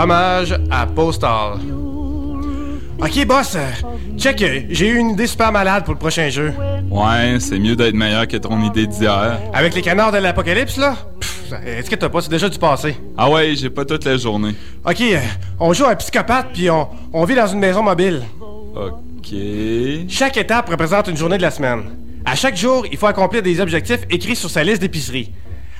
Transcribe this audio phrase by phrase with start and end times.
[0.00, 1.58] Hommage à Postal.
[3.00, 3.68] Ok, boss, euh,
[4.16, 6.52] check, euh, j'ai eu une idée super malade pour le prochain jeu.
[6.88, 9.40] Ouais, c'est mieux d'être meilleur que ton idée d'hier.
[9.52, 10.94] Avec les canards de l'apocalypse, là?
[11.66, 12.20] Est-ce que t'as pas?
[12.20, 12.96] C'est déjà du passé.
[13.16, 14.54] Ah ouais, j'ai pas toute la journée.
[14.84, 15.18] Ok, euh,
[15.58, 18.22] on joue à un psychopathe, puis on, on vit dans une maison mobile.
[18.76, 19.34] Ok.
[20.08, 21.82] Chaque étape représente une journée de la semaine.
[22.24, 25.32] À chaque jour, il faut accomplir des objectifs écrits sur sa liste d'épicerie.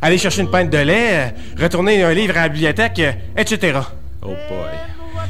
[0.03, 3.01] Aller chercher une pinte de lait, retourner un livre à la bibliothèque,
[3.37, 3.79] etc.
[4.23, 4.75] Oh boy.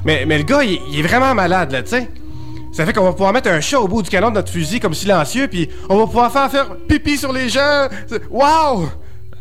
[0.04, 2.08] Mais, mais le gars, il, il est vraiment malade, là, tu sais.
[2.72, 4.78] Ça fait qu'on va pouvoir mettre un chat au bout du canon de notre fusil
[4.78, 7.88] comme silencieux, puis on va pouvoir faire faire pipi sur les gens.
[8.30, 8.88] Wow!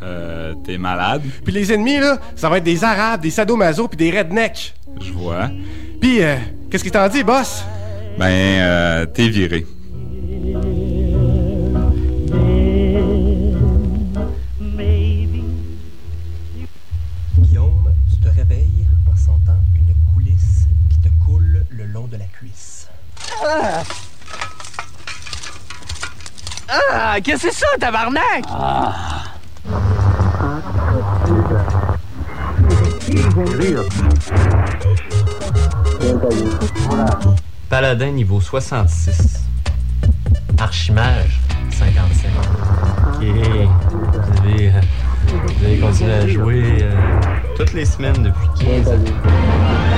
[0.03, 1.23] Euh, t'es malade?
[1.43, 4.73] Puis les ennemis, là, ça va être des Arabes, des sadomaso, puis des rednecks.
[5.01, 5.49] Je vois.
[5.99, 6.35] Puis, euh,
[6.69, 7.63] qu'est-ce qu'il t'en dit, boss?
[8.17, 9.65] Ben, euh, t'es viré.
[26.69, 28.43] Ah, qu'est-ce que c'est ça, tabarnak?
[37.69, 39.41] Paladin niveau 66.
[40.59, 41.39] Archimage
[41.71, 42.29] 55.
[43.07, 43.23] Ok.
[43.23, 44.81] Vous avez, euh,
[45.27, 46.95] vous continué à jouer euh,
[47.55, 49.96] toutes les semaines depuis 15 ans.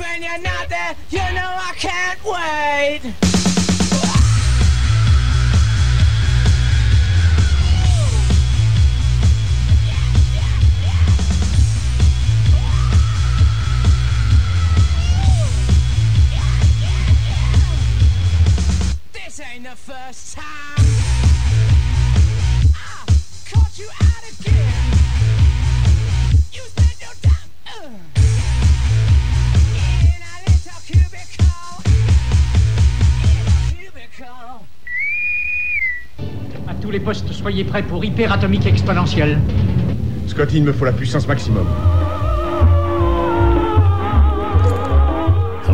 [0.00, 3.39] When you're not there, you know I can't wait.
[38.20, 39.38] Hyperatomique exponentielle.
[40.26, 41.66] Scotty, il me faut la puissance maximum.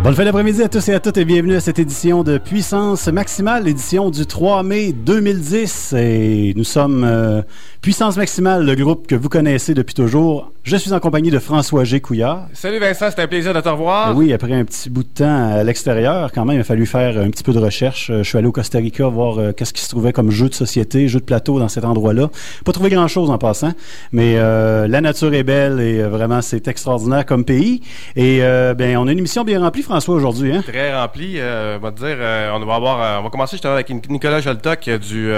[0.06, 3.08] Bonne fin d'après-midi à tous et à toutes et bienvenue à cette édition de Puissance
[3.08, 5.94] Maximale, l'édition du 3 mai 2010.
[5.98, 7.42] Et nous sommes euh,
[7.86, 10.50] Puissance Maximale, le groupe que vous connaissez depuis toujours.
[10.64, 12.00] Je suis en compagnie de François G.
[12.00, 12.48] Couillard.
[12.52, 14.16] Salut Vincent, c'était un plaisir de te revoir.
[14.16, 17.16] Oui, après un petit bout de temps à l'extérieur, quand même, il a fallu faire
[17.16, 18.10] un petit peu de recherche.
[18.10, 20.48] Euh, Je suis allé au Costa Rica voir euh, qu'est-ce qui se trouvait comme jeu
[20.48, 22.28] de société, jeu de plateau dans cet endroit-là.
[22.64, 23.70] Pas trouvé grand-chose en passant,
[24.10, 27.82] mais euh, la nature est belle et euh, vraiment c'est extraordinaire comme pays.
[28.16, 30.52] Et ben, on a une émission bien remplie, François, aujourd'hui.
[30.52, 30.64] Hein?
[30.66, 32.16] Très rempli, euh, on va te dire,
[32.52, 35.30] on va avoir, on va commencer justement avec Nicolas Joltoc du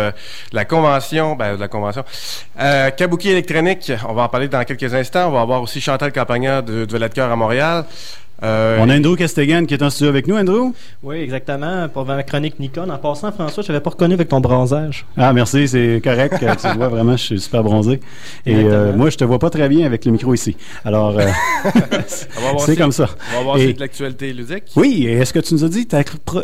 [0.55, 2.05] la convention, ben de la convention,
[2.60, 3.93] euh, Kabuki électronique.
[4.09, 5.28] On va en parler dans quelques instants.
[5.28, 7.84] On va avoir aussi Chantal Campagna de, de Cœur à Montréal.
[8.44, 10.72] Euh, On a Andrew Castegan qui est en studio avec nous, Andrew.
[11.03, 11.88] Oui, exactement.
[11.88, 12.88] Pour ma chronique Nikon.
[12.88, 15.06] En passant, François, je t'avais pas reconnu avec ton bronzage.
[15.16, 16.34] Ah, merci, c'est correct.
[16.43, 18.00] Euh, tu vois, vraiment, je suis super bronzé.
[18.47, 20.56] Et euh, moi, je te vois pas très bien avec le micro ici.
[20.84, 21.26] Alors, euh,
[21.65, 23.09] on va avoir c'est comme ça.
[23.34, 24.65] On va voir Et- aussi de l'actualité ludique.
[24.76, 25.88] Oui, et est-ce que tu nous as dit,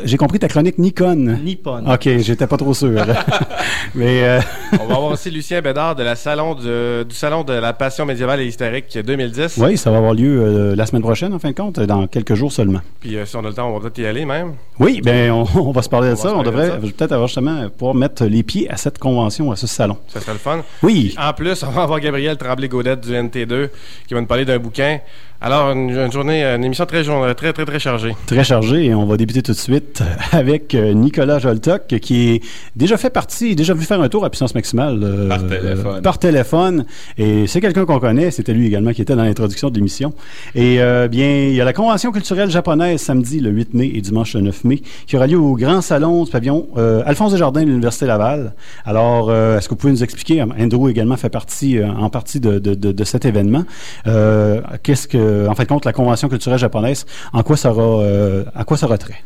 [0.04, 1.38] j'ai compris ta chronique Nikon.
[1.44, 1.84] Nippon.
[1.92, 2.90] OK, j'étais pas trop sûr.
[3.94, 4.40] Mais euh,
[4.80, 8.04] On va avoir aussi Lucien Bédard de la salon de- du salon de la passion
[8.06, 9.58] médiévale et historique 2010.
[9.58, 12.34] oui, ça va avoir lieu euh, la semaine prochaine, en fin de compte, dans quelques
[12.34, 12.80] jours seulement.
[13.00, 14.54] Puis euh, si on a le temps, on va peut-être y aller même.
[14.78, 16.34] Oui, ben on, on va se parler de On ça.
[16.34, 19.66] On de devrait peut-être avoir justement pouvoir mettre les pieds à cette convention, à ce
[19.66, 19.96] salon.
[20.08, 20.62] Ça serait le fun.
[20.82, 23.68] Oui, En plus, on va avoir Gabriel Tremblay-Gaudette du NT2
[24.06, 24.98] qui va nous parler d'un bouquin.
[25.46, 28.16] Alors, une, une journée, une émission très, très, très, très chargée.
[28.24, 30.02] très chargé et on va débuter tout de suite
[30.32, 32.40] avec euh, Nicolas Joltoc qui est
[32.76, 35.96] déjà fait partie, déjà vu faire un tour à puissance maximale euh, Par téléphone.
[35.96, 36.86] euh, par téléphone.
[37.18, 40.14] et c'est quelqu'un qu'on connaît, c'était lui également qui était dans l'introduction de l'émission.
[40.54, 44.00] Et euh, bien, il y a la convention culturelle japonaise samedi le 8 mai et
[44.00, 47.60] dimanche le 9 mai qui aura lieu au grand salon du pavillon euh, Alphonse Desjardins
[47.64, 48.54] de l'Université Laval.
[48.86, 52.40] Alors, euh, est-ce que vous pouvez nous expliquer, Andrew également fait partie euh, en partie
[52.40, 53.64] de, de, de, de cet événement,
[54.06, 58.44] euh, qu'est-ce que, en fait, compte la convention culturelle japonaise, en quoi ça aura, euh,
[58.54, 59.22] à quoi ça aura trait?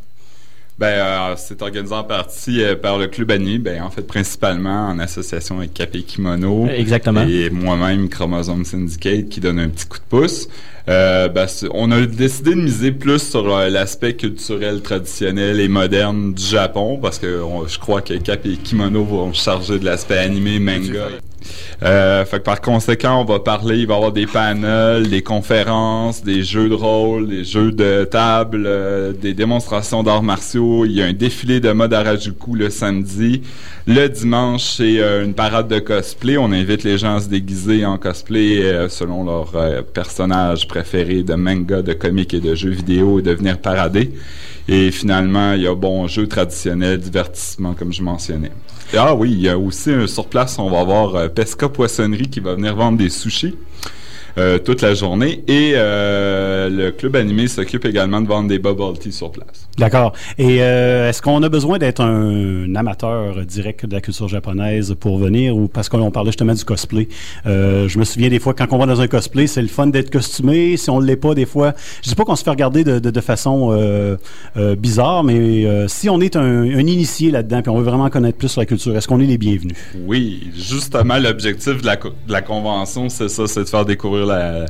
[0.79, 4.87] Ben, euh, c'est organisé en partie euh, par le Club Annie, ben, en fait, principalement
[4.89, 6.69] en association avec Capé Kimono.
[6.69, 7.23] Exactement.
[7.29, 10.47] Et moi-même, Chromosome Syndicate, qui donne un petit coup de pouce.
[10.89, 16.33] Euh, ben, on a décidé de miser plus sur euh, l'aspect culturel, traditionnel et moderne
[16.33, 19.85] du Japon, parce que on- je crois que Cap et Kimono vont se charger de
[19.85, 21.09] l'aspect animé, manga.
[21.83, 25.23] Euh, fait que par conséquent, on va parler, il va y avoir des panels, des
[25.23, 30.85] conférences, des jeux de rôle, des jeux de table, euh, des démonstrations d'arts martiaux.
[30.85, 33.43] Il y a un défilé de mode Harajuku le samedi.
[33.87, 36.37] Le dimanche, c'est euh, une parade de cosplay.
[36.37, 41.83] On invite les gens à se déguiser en cosplay selon leur personnage préféré de manga,
[41.83, 44.13] de comics et de jeux vidéo et de venir parader.
[44.69, 48.53] Et finalement, il y a bon jeu traditionnel, divertissement, comme je mentionnais.
[48.95, 52.29] Ah oui, il y a aussi un sur place, on va avoir euh, Pesca Poissonnerie
[52.29, 53.57] qui va venir vendre des sushis.
[54.37, 58.99] Euh, toute la journée et euh, le club animé s'occupe également de vendre des bubble
[58.99, 59.69] tea sur place.
[59.79, 60.13] D'accord.
[60.39, 65.19] Et euh, est-ce qu'on a besoin d'être un, amateur direct de la culture japonaise pour
[65.19, 67.09] venir ou parce qu'on parlait justement du cosplay?
[67.45, 70.11] Je me souviens des fois quand on va dans un cosplay, c'est le fun d'être
[70.11, 70.77] costumé.
[70.77, 72.99] Si on ne l'est pas, des fois, je dis pas qu'on se fait regarder de,
[72.99, 74.17] de, de façon euh,
[74.57, 78.11] euh, bizarre, mais euh, si on est un, un initié là-dedans puis on veut vraiment
[78.11, 79.77] connaître plus sur la culture, est-ce qu'on est les bienvenus?
[80.07, 84.67] Oui, justement, l'objectif de la, de la convention, c'est ça, c'est de faire découvrir la,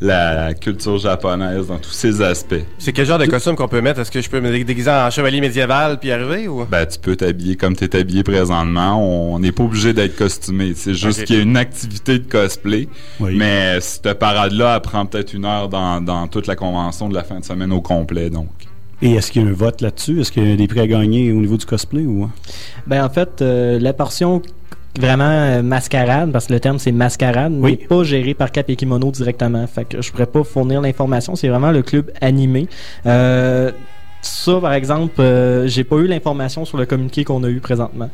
[0.00, 2.54] la culture japonaise dans tous ses aspects.
[2.78, 4.00] C'est quel genre de costume qu'on peut mettre?
[4.00, 6.64] Est-ce que je peux me dé- déguiser en chevalier médiéval puis arriver ou?
[6.64, 8.98] Ben, tu peux t'habiller comme tu es habillé présentement.
[9.00, 10.72] On n'est pas obligé d'être costumé.
[10.74, 12.88] C'est juste qu'il y a une activité de cosplay.
[13.20, 13.36] Oui.
[13.36, 17.22] Mais cette parade-là, elle prend peut-être une heure dans, dans toute la convention de la
[17.22, 18.48] fin de semaine au complet, donc.
[19.04, 20.20] Et est-ce qu'il y a un vote là-dessus?
[20.20, 22.30] Est-ce qu'il y a des prix à gagner au niveau du cosplay ou?
[22.86, 24.42] Ben en fait, euh, la portion
[24.98, 27.72] vraiment euh, mascarade, parce que le terme c'est mascarade, Oui.
[27.80, 29.66] n'est pas gérée par Cap et Kimono directement.
[29.66, 31.34] Fait que je pourrais pas fournir l'information.
[31.36, 32.68] C'est vraiment le club animé.
[33.06, 33.72] Euh,
[34.24, 38.08] ça, par exemple, euh, j'ai pas eu l'information sur le communiqué qu'on a eu présentement.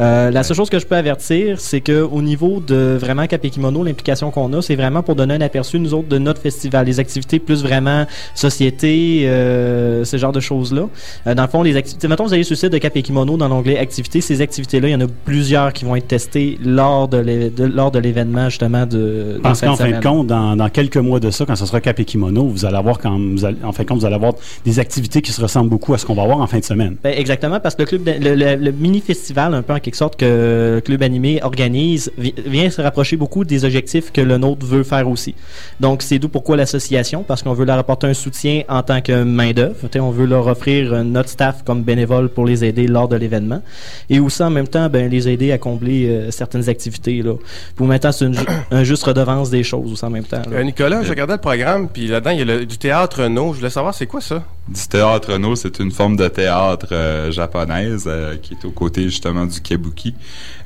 [0.00, 3.44] Euh, la seule chose que je peux avertir, c'est que au niveau de vraiment Cap
[3.44, 6.40] et Kimono, l'implication qu'on a, c'est vraiment pour donner un aperçu, nous autres, de notre
[6.40, 6.86] festival.
[6.86, 10.88] Les activités plus vraiment société, euh, ce genre de choses-là.
[11.26, 12.08] Euh, dans le fond, les activités.
[12.08, 14.20] Mettons, vous allez sur le site de Cap et Kimono dans l'onglet activités.
[14.20, 17.90] Ces activités-là, il y en a plusieurs qui vont être testées lors de de- lors
[17.92, 19.38] de l'événement, justement, de.
[19.42, 22.00] Parce qu'en fin de compte, dans, dans quelques mois de ça, quand ce sera Cap
[22.00, 24.32] et Kimono, vous allez avoir quand vous allez- en fin de compte, vous allez avoir
[24.64, 26.96] des activités qui se ressemblent beaucoup à ce qu'on va avoir en fin de semaine.
[27.02, 29.96] Ben, exactement, parce que le club, de- le, le- le mini-festival, un peu en quelque
[29.96, 34.38] sorte, que le club animé organise, vi- vient se rapprocher beaucoup des objectifs que le
[34.38, 35.34] nôtre veut faire aussi.
[35.80, 39.22] Donc, c'est d'où pourquoi l'association, parce qu'on veut leur apporter un soutien en tant que
[39.24, 39.76] main-d'œuvre.
[39.96, 43.62] On veut leur offrir euh, notre staff comme bénévole pour les aider lors de l'événement.
[44.10, 47.22] Et aussi, en même temps, ben, les aider à combler euh, certaines activités.
[47.22, 47.34] Là.
[47.76, 50.38] Pour maintenant, c'est une ju- un juste redevance des choses aussi en même temps.
[50.50, 50.56] là.
[50.58, 53.52] Euh, Nicolas, je regardais le programme, puis là-dedans, il y a le- du théâtre no.
[53.52, 54.42] Je voulais savoir, c'est quoi ça?
[54.68, 59.02] Du théâtre no, c'est une forme de théâtre euh, japonaise euh, qui est aux côtés
[59.04, 60.14] justement du kabuki.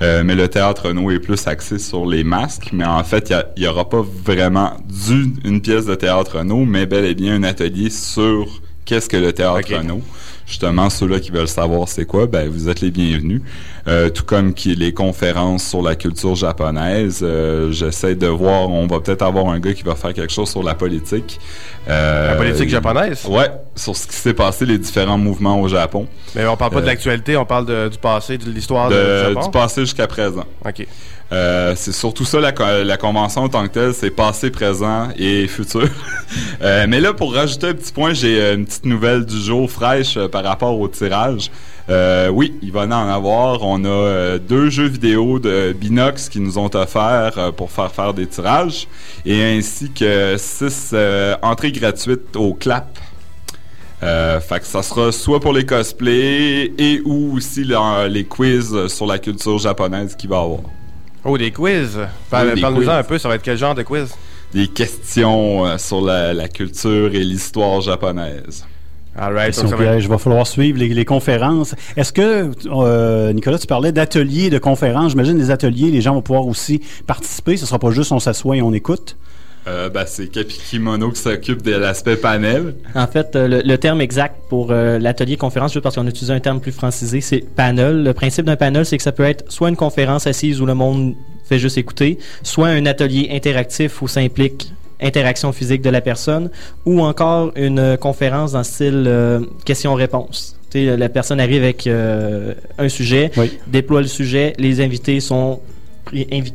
[0.02, 3.62] Euh, mais le théâtre no est plus axé sur les masques, mais en fait, il
[3.62, 7.42] n'y aura pas vraiment du, une pièce de théâtre no, mais bel et bien un
[7.42, 9.84] atelier sur qu'est-ce que le théâtre Ok.
[9.84, 10.02] no.
[10.46, 13.40] Justement, ceux-là qui veulent savoir c'est quoi, ben vous êtes les bienvenus.
[13.88, 18.88] Euh, tout comme qui les conférences sur la culture japonaise, euh, j'essaie de voir, on
[18.88, 21.38] va peut-être avoir un gars qui va faire quelque chose sur la politique.
[21.88, 23.24] Euh, La politique japonaise?
[23.28, 26.08] Ouais, sur ce qui s'est passé, les différents mouvements au Japon.
[26.34, 28.96] Mais on parle pas de Euh, l'actualité, on parle de- du passé, de l'histoire du
[28.96, 29.40] Japon?
[29.46, 30.44] du passé jusqu'à présent.
[30.64, 30.84] OK.
[31.32, 32.52] Euh, c'est surtout ça la,
[32.84, 35.88] la convention en tant que telle, c'est passé, présent et futur.
[36.62, 39.70] Euh, mais là, pour rajouter un petit point, j'ai euh, une petite nouvelle du jour
[39.70, 41.50] fraîche euh, par rapport au tirage.
[41.88, 43.62] Euh, oui, il va en avoir.
[43.62, 47.92] On a euh, deux jeux vidéo de Binox qui nous ont offert euh, pour faire
[47.92, 48.88] faire des tirages
[49.24, 52.98] et ainsi que six euh, entrées gratuites au clap.
[54.02, 57.64] Euh, fait que ça sera soit pour les cosplays et ou aussi
[58.08, 60.60] les quiz sur la culture japonaise qu'il va y avoir.
[61.24, 61.98] Oh, des quiz.
[62.30, 62.88] Parle- Oui, quiz.
[62.88, 64.08] un peu, ça va être quel genre de quiz?
[64.52, 68.64] Des questions euh, sur la, la culture et l'histoire japonaise.
[69.18, 69.54] All right.
[69.56, 71.74] Va piège, falloir suivre les, les conférences.
[71.96, 75.12] Est-ce que, euh, Nicolas, tu parlais d'ateliers, de conférences?
[75.12, 77.56] J'imagine les ateliers, les gens vont pouvoir aussi participer.
[77.56, 79.16] Ce sera pas juste on s'assoit et on écoute.
[79.68, 80.80] Euh, ben, c'est qui
[81.14, 82.74] s'occupe de l'aspect panel.
[82.94, 86.10] En fait, euh, le, le terme exact pour euh, l'atelier conférence, juste parce qu'on a
[86.10, 88.04] utilisé un terme plus francisé, c'est panel.
[88.04, 90.74] Le principe d'un panel, c'est que ça peut être soit une conférence assise où le
[90.74, 91.14] monde
[91.48, 96.50] fait juste écouter, soit un atelier interactif où ça implique interaction physique de la personne,
[96.84, 100.54] ou encore une conférence dans le style euh, question-réponse.
[100.74, 103.50] La personne arrive avec euh, un sujet, Oui.
[103.66, 105.60] déploie le sujet, les invités sont,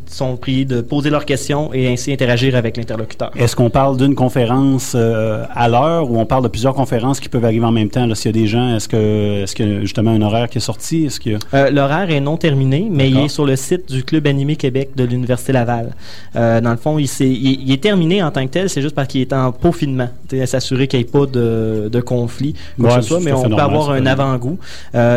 [0.08, 3.32] sont priés de poser leurs questions et ainsi interagir avec l'interlocuteur.
[3.36, 7.30] Est-ce qu'on parle d'une conférence euh, à l'heure ou on parle de plusieurs conférences qui
[7.30, 8.08] peuvent arriver en même temps?
[8.16, 11.06] S'il y a des gens, est-ce que est-ce a justement un horaire qui est sorti?
[11.06, 11.40] Est-ce a...
[11.54, 14.92] Euh, L'horaire est non terminé, mais il est sur le site du Club Animé Québec
[14.96, 15.96] de l'Université Laval.
[16.36, 18.96] Euh, dans le fond, il, est- il est terminé en tant que tel, c'est juste
[18.96, 20.10] parce qu'il est en peaufinement.
[20.40, 23.34] À s'assurer qu'il n'y ait pas de, de conflit, quoi Ouais, que ce soit, mais
[23.34, 24.58] on peut normal, avoir un avant-goût.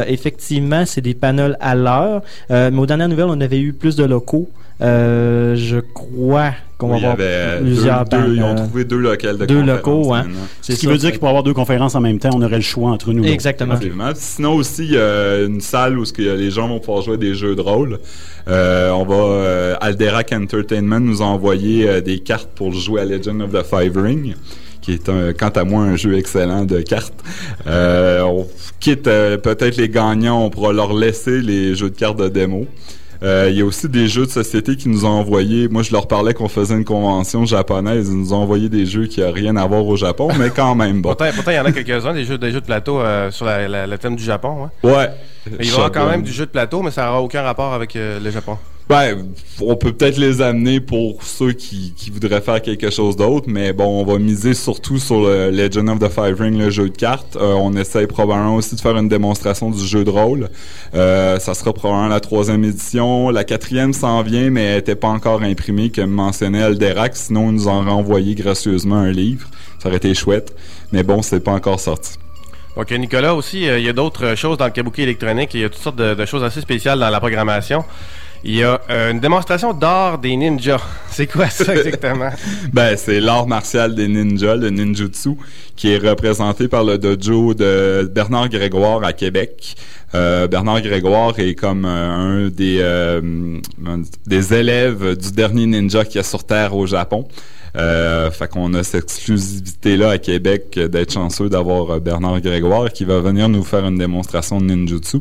[0.08, 4.04] Effectivement, c'est des panels à l'heure, mais aux dernières nouvelles, on avait eu plus de
[4.04, 4.23] locaux.
[4.80, 8.56] Euh, je crois qu'on va Oui, y avoir euh, deux, plusieurs deux- ils ont panels.
[8.66, 10.24] trouvé deux locales de Deux conférences locaux, hein.
[10.62, 12.56] Ce qui ça, veut dire qu'il pour avoir deux conférences en même temps, on aurait
[12.56, 13.24] le choix entre nous.
[13.24, 13.74] Exactement.
[13.74, 14.10] Absolument.
[14.16, 17.54] Sinon aussi, il y a une salle où les gens vont pouvoir jouer des jeux
[17.54, 18.00] de rôle.
[18.48, 23.04] Euh, on va euh, Alderac Entertainment nous a envoyé euh, des cartes pour jouer à
[23.04, 24.34] Legend of the Five Ring
[24.82, 27.14] qui est un, quant à moi un jeu excellent de cartes.
[27.66, 28.46] Euh, on
[28.80, 32.66] quitte euh, peut-être les gagnants, on pourra leur laisser les jeux de cartes de démo.
[33.24, 35.68] Euh, Il y a aussi des jeux de société qui nous ont envoyé.
[35.68, 38.08] Moi, je leur parlais qu'on faisait une convention japonaise.
[38.10, 40.74] Ils nous ont envoyé des jeux qui n'ont rien à voir au Japon, mais quand
[40.74, 41.08] même bon.
[41.14, 43.66] Pourtant, il y en a quelques-uns, des jeux, des jeux de plateau euh, sur la-
[43.66, 44.64] la- le thème du Japon.
[44.66, 44.70] hein.
[44.82, 45.08] Ouais.
[45.50, 47.42] Mais il va y avoir quand même du jeu de plateau, mais ça n'aura aucun
[47.42, 48.58] rapport avec euh, le Japon.
[48.86, 53.46] Ben, on peut peut-être les amener pour ceux qui, qui voudraient faire quelque chose d'autre,
[53.48, 56.90] mais bon, on va miser surtout sur le Legend of the Five Ring, le jeu
[56.90, 57.36] de cartes.
[57.36, 60.50] Euh, on essaye probablement aussi de faire une démonstration du jeu de rôle.
[60.94, 63.30] Euh, ça sera probablement la troisième édition.
[63.30, 67.16] La quatrième s'en vient, mais elle n'était pas encore imprimée, comme mentionnait Alderac.
[67.16, 69.48] Sinon, ils nous ont renvoyé gracieusement un livre.
[69.78, 70.54] Ça aurait été chouette.
[70.92, 72.18] Mais bon, c'est pas encore sorti.
[72.76, 75.54] Euh, Nicolas, aussi, euh, il y a d'autres choses dans le kabuki électronique.
[75.54, 77.82] Il y a toutes sortes de choses assez spéciales dans la programmation.
[78.46, 80.82] Il y a euh, une démonstration d'art des ninjas.
[81.10, 82.28] C'est quoi ça exactement?
[82.72, 85.30] Ben, c'est l'art martial des ninjas, le ninjutsu,
[85.76, 89.76] qui est représenté par le dojo de Bernard Grégoire à Québec.
[90.14, 96.04] Euh, Bernard Grégoire est comme euh, un des, euh, un des élèves du dernier ninja
[96.04, 97.26] qui est sur Terre au Japon.
[97.76, 103.18] Euh, fait qu'on a cette exclusivité-là à Québec d'être chanceux d'avoir Bernard Grégoire qui va
[103.18, 105.18] venir nous faire une démonstration de ninjutsu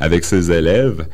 [0.00, 1.06] avec ses élèves.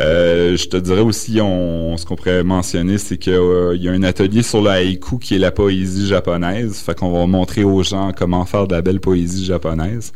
[0.00, 4.02] Euh, je te dirais aussi, on, ce qu'on pourrait mentionner, c'est qu'il y a un
[4.02, 6.78] atelier sur le haïku qui est la poésie japonaise.
[6.78, 10.12] Fait qu'on va montrer aux gens comment faire de la belle poésie japonaise.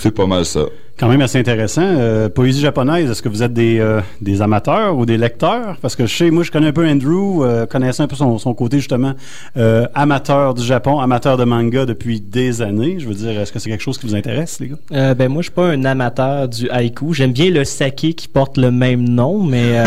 [0.00, 0.66] C'est pas mal ça.
[0.98, 1.84] Quand même assez intéressant.
[1.84, 5.76] Euh, poésie japonaise, est-ce que vous êtes des, euh, des amateurs ou des lecteurs?
[5.80, 8.36] Parce que je sais, moi, je connais un peu Andrew, euh, connaissant un peu son,
[8.38, 9.12] son côté, justement,
[9.56, 12.96] euh, amateur du Japon, amateur de manga depuis des années.
[12.98, 15.14] Je veux dire, est-ce que c'est quelque chose qui vous intéresse, les gars?
[15.14, 17.14] Ben moi je suis pas un amateur du haïku.
[17.14, 19.80] J'aime bien le saké qui porte le même nom, mais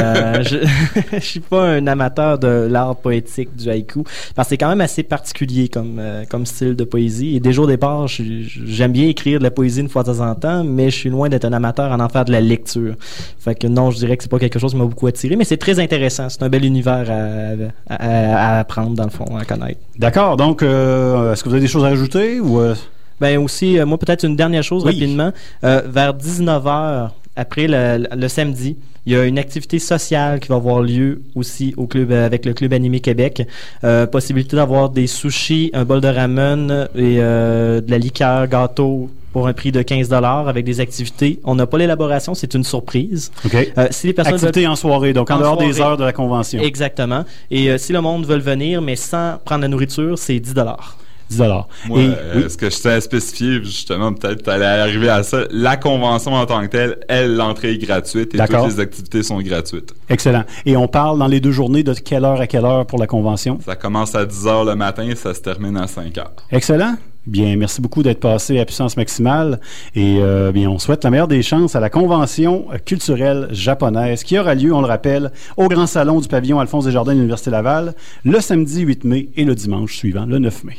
[0.43, 0.57] je
[1.11, 4.03] je suis pas un amateur de l'art poétique du haïku
[4.35, 7.35] parce que c'est quand même assez particulier comme comme style de poésie.
[7.35, 10.35] Et déjà au départ, j'aime bien écrire de la poésie une fois de temps en
[10.35, 12.95] temps, mais je suis loin d'être un amateur en en faire de la lecture.
[13.39, 15.43] Fait que non, je dirais que c'est pas quelque chose qui m'a beaucoup attiré, mais
[15.43, 16.29] c'est très intéressant.
[16.29, 19.79] C'est un bel univers à, à- à apprendre dans le fond, à connaître.
[19.99, 20.37] D'accord.
[20.37, 22.59] Donc, euh, est-ce que vous avez des choses à rajouter ou...
[22.59, 22.75] euh,
[23.19, 24.93] Ben aussi, euh, moi peut-être une dernière chose Oui.
[24.93, 25.31] rapidement.
[25.61, 28.77] Vers 19h, après le, le samedi,
[29.07, 32.53] il y a une activité sociale qui va avoir lieu aussi au club avec le
[32.53, 33.47] club animé Québec.
[33.83, 39.09] Euh, possibilité d'avoir des sushis, un bol de ramen et euh, de la liqueur, gâteau
[39.33, 41.39] pour un prix de 15 dollars avec des activités.
[41.43, 43.31] On n'a pas l'élaboration, c'est une surprise.
[43.45, 43.55] OK.
[43.77, 46.13] Euh, si les personnes Activité en soirée, donc en, En dehors des heures de la
[46.13, 46.61] convention.
[46.61, 47.23] Exactement.
[47.49, 50.97] Et euh, si le monde veut venir, mais sans prendre la nourriture, c'est 10 dollars.
[51.29, 51.67] 10 dollars.
[51.87, 52.43] Moi, Et- euh, oui.
[52.49, 56.45] ce que je tiens à spécifier, justement, peut-être t'allais arriver à ça, la convention en
[56.45, 59.93] tant que telle, elle, l'entrée est gratuite et toutes les activités sont gratuites.
[60.09, 60.43] Excellent.
[60.65, 63.07] Et on parle dans les deux journées de quelle heure à quelle heure pour la
[63.07, 63.59] convention?
[63.65, 66.33] Ça commence à 10 heures le matin et ça se termine à 5 heures.
[66.51, 66.95] Excellent.
[67.27, 69.59] Bien, merci beaucoup d'être passé à Puissance Maximale.
[69.93, 74.39] Et euh, bien, on souhaite la meilleure des chances à la convention culturelle japonaise qui
[74.39, 77.93] aura lieu, on le rappelle, au Grand Salon du pavillon Alphonse Desjardins de l'Université Laval
[78.25, 80.77] le samedi 8 mai et le dimanche suivant, le 9 mai.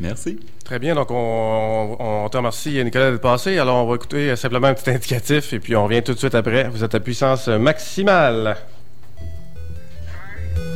[0.00, 0.38] Merci.
[0.64, 3.58] Très bien, donc on, on te remercie Nicolas d'être passé.
[3.58, 6.18] Alors on va écouter euh, simplement un petit indicatif et puis on revient tout de
[6.18, 6.68] suite après.
[6.68, 8.56] Vous êtes à puissance maximale.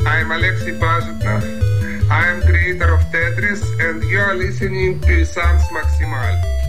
[0.04, 0.28] I'm
[0.80, 1.81] Pazutnov.
[2.12, 6.61] I am creator of Tetris and you are listening to Sans Maximal.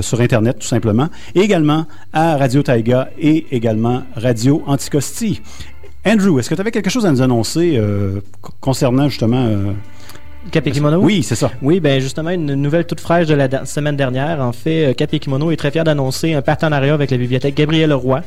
[0.00, 1.08] sur Internet, tout simplement.
[1.36, 5.40] Et également à Radio Taiga et également Radio Anticosti.
[6.04, 7.80] Andrew, est-ce que tu avais quelque chose à nous annoncer
[8.60, 9.48] concernant justement
[10.46, 10.98] euh, Cap et Kimono?
[10.98, 11.50] Oui, c'est ça.
[11.62, 14.40] Oui, ben justement, une nouvelle toute fraîche de la semaine dernière.
[14.40, 17.54] En fait, euh, Cap et Kimono est très fier d'annoncer un partenariat avec la bibliothèque
[17.56, 18.22] Gabriel Leroy.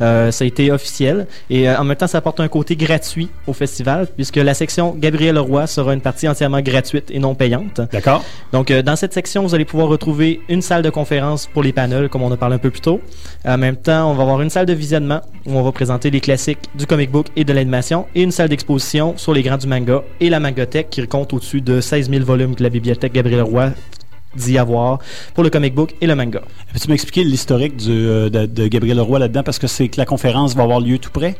[0.00, 1.26] Euh, ça a été officiel.
[1.50, 4.94] Et euh, en même temps, ça apporte un côté gratuit au festival, puisque la section
[4.96, 7.80] Gabriel Leroy sera une partie entièrement gratuite et non payante.
[7.92, 8.24] D'accord.
[8.52, 11.72] Donc, euh, dans cette section, vous allez pouvoir retrouver une salle de conférence pour les
[11.72, 13.00] panels, comme on a parlé un peu plus tôt.
[13.44, 16.20] En même temps, on va avoir une salle de visionnement où on va présenter les
[16.20, 19.66] classiques du comic book et de l'animation, et une salle d'exposition sur les grands du
[19.66, 23.42] manga et la mangothèque qui compte au-dessus de 16 000 volumes que la bibliothèque Gabriel
[23.42, 23.70] Roy
[24.34, 24.98] dit avoir
[25.34, 26.42] pour le comic book et le manga.
[26.72, 29.42] Peux-tu m'expliquer l'historique euh, de, de Gabriel Leroy là-dedans?
[29.42, 31.34] Parce que c'est que la conférence va avoir lieu tout près?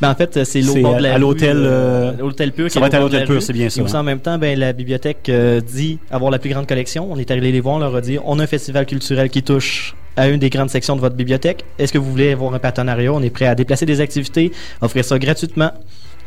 [0.00, 2.70] Ben, en fait, c'est à- l'hôtel, euh, euh, l'hôtel Pur.
[2.70, 4.00] ça va être à l'hôtel Pur, c'est bien ça, Et aussi, hein.
[4.00, 7.08] en même temps, ben, la bibliothèque euh, dit avoir la plus grande collection.
[7.10, 9.42] On est allé les voir, on leur a dit on a un festival culturel qui
[9.42, 11.64] touche à une des grandes sections de votre bibliothèque.
[11.80, 13.12] Est-ce que vous voulez avoir un partenariat?
[13.12, 15.72] On est prêt à déplacer des activités, offrir ça gratuitement.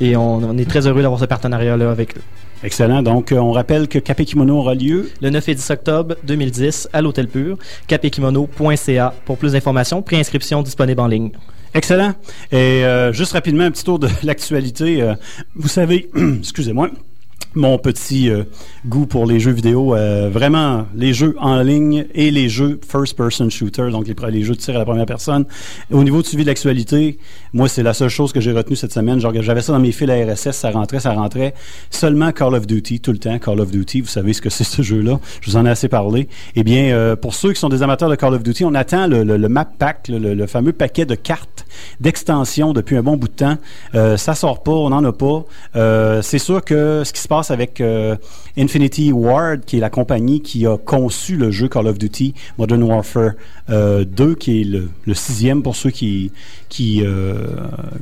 [0.02, 2.22] Et on, on est très heureux d'avoir ce partenariat-là avec eux.
[2.64, 3.02] Excellent.
[3.02, 5.10] Donc, euh, on rappelle que Capé Kimono aura lieu.
[5.22, 10.02] Le 9 et 10 octobre 2010 à l'Hôtel Pur, capekimono.ca pour plus d'informations.
[10.02, 11.32] Préinscription disponible en ligne.
[11.74, 12.14] Excellent.
[12.52, 15.02] Et euh, juste rapidement, un petit tour de l'actualité.
[15.02, 15.16] Euh,
[15.56, 16.90] vous savez, excusez-moi,
[17.54, 18.44] mon petit euh,
[18.86, 23.50] goût pour les jeux vidéo, euh, vraiment les jeux en ligne et les jeux first-person
[23.50, 25.46] shooter, donc les, jeux de tir à la première personne.
[25.92, 27.18] Au niveau de suivi de l'actualité,
[27.54, 29.20] moi, c'est la seule chose que j'ai retenue cette semaine.
[29.20, 31.54] J'avais ça dans mes fils à RSS, ça rentrait, ça rentrait.
[31.90, 34.02] Seulement Call of Duty, tout le temps, Call of Duty.
[34.02, 35.20] Vous savez ce que c'est ce jeu-là.
[35.42, 36.30] Je vous en ai assez parlé.
[36.56, 39.08] Eh bien, euh, pour ceux qui sont des amateurs de Call of Duty, on attend
[39.08, 41.66] le, le- map pack, le, fameux paquet de cartes
[42.00, 43.58] d'extension depuis un bon bout de temps.
[43.94, 46.22] Ça sort pas, on n'en a pas.
[46.22, 48.16] C'est sûr que ce qui se passe avec euh,
[48.58, 52.84] Infinity Ward, qui est la compagnie qui a conçu le jeu Call of Duty Modern
[52.84, 53.32] Warfare
[53.70, 56.32] euh, 2, qui est le sixième pour ceux qui
[56.72, 57.36] qui, euh,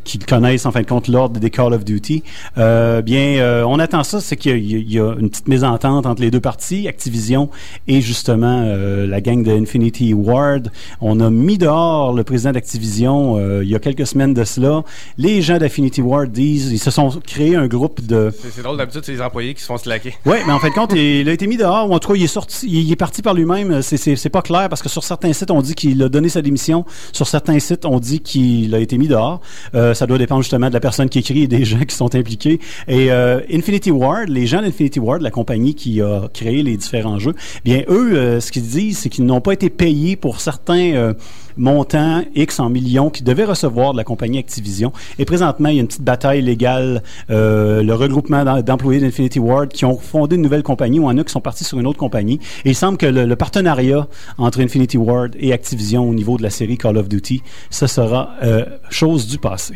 [0.03, 2.23] qui connaissent en fin de compte l'ordre des Call of Duty.
[2.59, 5.47] Euh, bien, euh, on attend ça, c'est qu'il y, a- il y a une petite
[5.47, 7.49] mésentente entre les deux parties, Activision
[7.87, 10.71] et justement la gang de Infinity Ward.
[11.01, 14.83] On a mis dehors le président d'Activision il y a quelques semaines de cela.
[15.17, 19.01] Les gens d'Infinity Ward disent, ils se sont créés un groupe de C'est drôle, d'habitude,
[19.03, 20.13] c'est les employés qui se font slacker.
[20.27, 22.15] oui, mais en fin de compte, il a été mis dehors, ou en tout cas,
[22.15, 23.81] il est sorti, il est parti par lui-même.
[23.81, 26.85] C'est pas clair parce que sur certains sites, on dit qu'il a donné sa démission.
[27.13, 29.41] Sur certains sites, on dit qu'il a été mis dehors.
[29.75, 32.13] Euh, ça doit dépendre justement de la personne qui écrit et des gens qui sont
[32.15, 32.59] impliqués.
[32.87, 37.19] Et euh, Infinity Ward, les gens d'Infinity Ward, la compagnie qui a créé les différents
[37.19, 41.13] jeux, bien eux, euh, ce qu'ils disent, c'est qu'ils n'ont pas été payés pour certains
[41.59, 44.91] montants X en millions qu'ils devaient recevoir de la compagnie Activision.
[45.19, 47.03] Et présentement, il y a une petite bataille légale.
[47.29, 51.17] Euh, le regroupement d'em- d'employés d'Infinity Ward qui ont fondé une nouvelle compagnie ou en
[51.17, 52.39] a qui sont partis sur une autre compagnie.
[52.65, 56.43] Et il semble que le, le partenariat entre Infinity Ward et Activision au niveau de
[56.43, 59.75] la série Call of Duty, ce sera euh, chose du passé.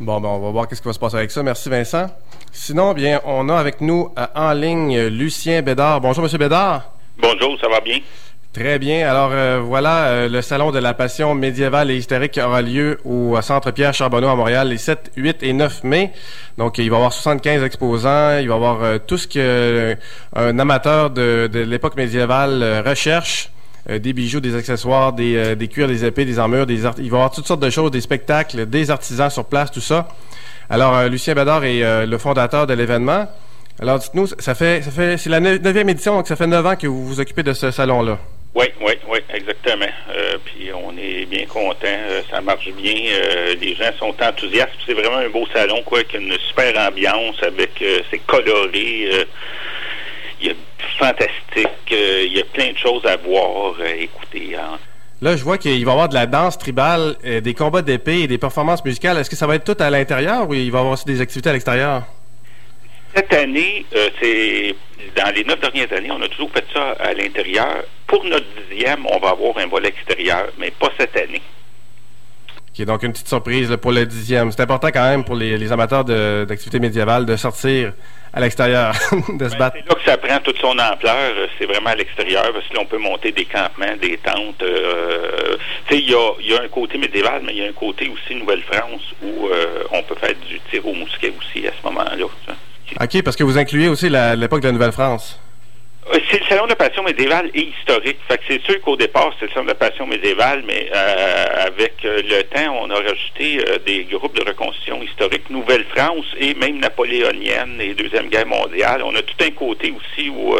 [0.00, 1.42] Bon, ben, on va voir qu'est-ce qui va se passer avec ça.
[1.42, 2.06] Merci, Vincent.
[2.52, 6.00] Sinon, bien, on a avec nous euh, en ligne Lucien Bédard.
[6.00, 6.92] Bonjour, Monsieur Bédard.
[7.20, 7.98] Bonjour, ça va bien?
[8.52, 9.08] Très bien.
[9.08, 13.40] Alors, euh, voilà, euh, le Salon de la Passion médiévale et historique aura lieu au
[13.42, 16.12] Centre Pierre Charbonneau à Montréal les 7, 8 et 9 mai.
[16.56, 18.38] Donc, il va y avoir 75 exposants.
[18.38, 19.94] Il va y avoir euh, tout ce que euh,
[20.34, 23.50] amateur de, de l'époque médiévale euh, recherche.
[23.88, 27.16] Des bijoux, des accessoires, des, des cuirs, des épées, des armures, des art- il va
[27.16, 30.08] y avoir toutes sortes de choses, des spectacles, des artisans sur place, tout ça.
[30.68, 33.26] Alors, Lucien Bédard est le fondateur de l'événement.
[33.80, 36.66] Alors, dites-nous, ça fait, ça fait, c'est la ne- neuvième édition, donc ça fait neuf
[36.66, 38.18] ans que vous vous occupez de ce salon-là.
[38.54, 39.86] Oui, oui, oui, exactement.
[40.10, 44.72] Euh, puis on est bien content, euh, ça marche bien, euh, les gens sont enthousiastes.
[44.86, 47.70] C'est vraiment un beau salon, quoi, avec une super ambiance, avec
[48.10, 49.26] c'est coloré,
[50.40, 50.54] il y a
[50.98, 54.56] fantastique, il y a plein de choses à voir, écouter.
[54.56, 54.78] hein.
[55.20, 58.26] Là, je vois qu'il va y avoir de la danse tribale, des combats d'épée et
[58.28, 59.18] des performances musicales.
[59.18, 61.20] Est-ce que ça va être tout à l'intérieur ou il va y avoir aussi des
[61.20, 62.04] activités à l'extérieur?
[63.18, 64.76] Cette année, euh, c'est
[65.16, 67.82] dans les neuf dernières années, on a toujours fait ça à l'intérieur.
[68.06, 71.42] Pour notre dixième, on va avoir un volet extérieur, mais pas cette année.
[72.78, 74.52] Est donc une petite surprise là, pour le dixième.
[74.52, 77.92] C'est important quand même pour les, les amateurs d'activités médiévales de sortir
[78.32, 78.94] à l'extérieur,
[79.30, 79.78] de se battre.
[79.80, 81.16] C'est là que ça prend toute son ampleur.
[81.16, 84.62] euh, C'est vraiment à l'extérieur parce que là, on peut monter des campements, des tentes.
[84.62, 85.56] euh,
[85.88, 87.68] tu sais, il y a, il y a un côté médiéval, mais il y a
[87.68, 91.72] un côté aussi Nouvelle-France où euh, on peut faire du tir au mousquet aussi à
[91.72, 92.14] ce moment-là.
[93.00, 95.38] OK, parce que vous incluez aussi l'époque de la Nouvelle-France.
[96.12, 98.18] Euh, C'est le salon de la passion médiévale et historique.
[98.28, 101.66] Fait que c'est sûr qu'au départ, c'était le salon de la passion médiévale, mais euh,
[101.66, 106.78] avec euh, le temps, on a rajouté des groupes de reconstitution historique Nouvelle-France et même
[106.78, 109.02] napoléonienne et Deuxième Guerre mondiale.
[109.04, 110.54] On a tout un côté aussi où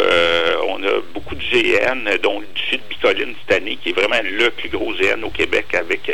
[0.68, 4.20] on a beaucoup de GN, dont le duché de Bicoline cette année, qui est vraiment
[4.22, 6.10] le plus gros GN au Québec avec...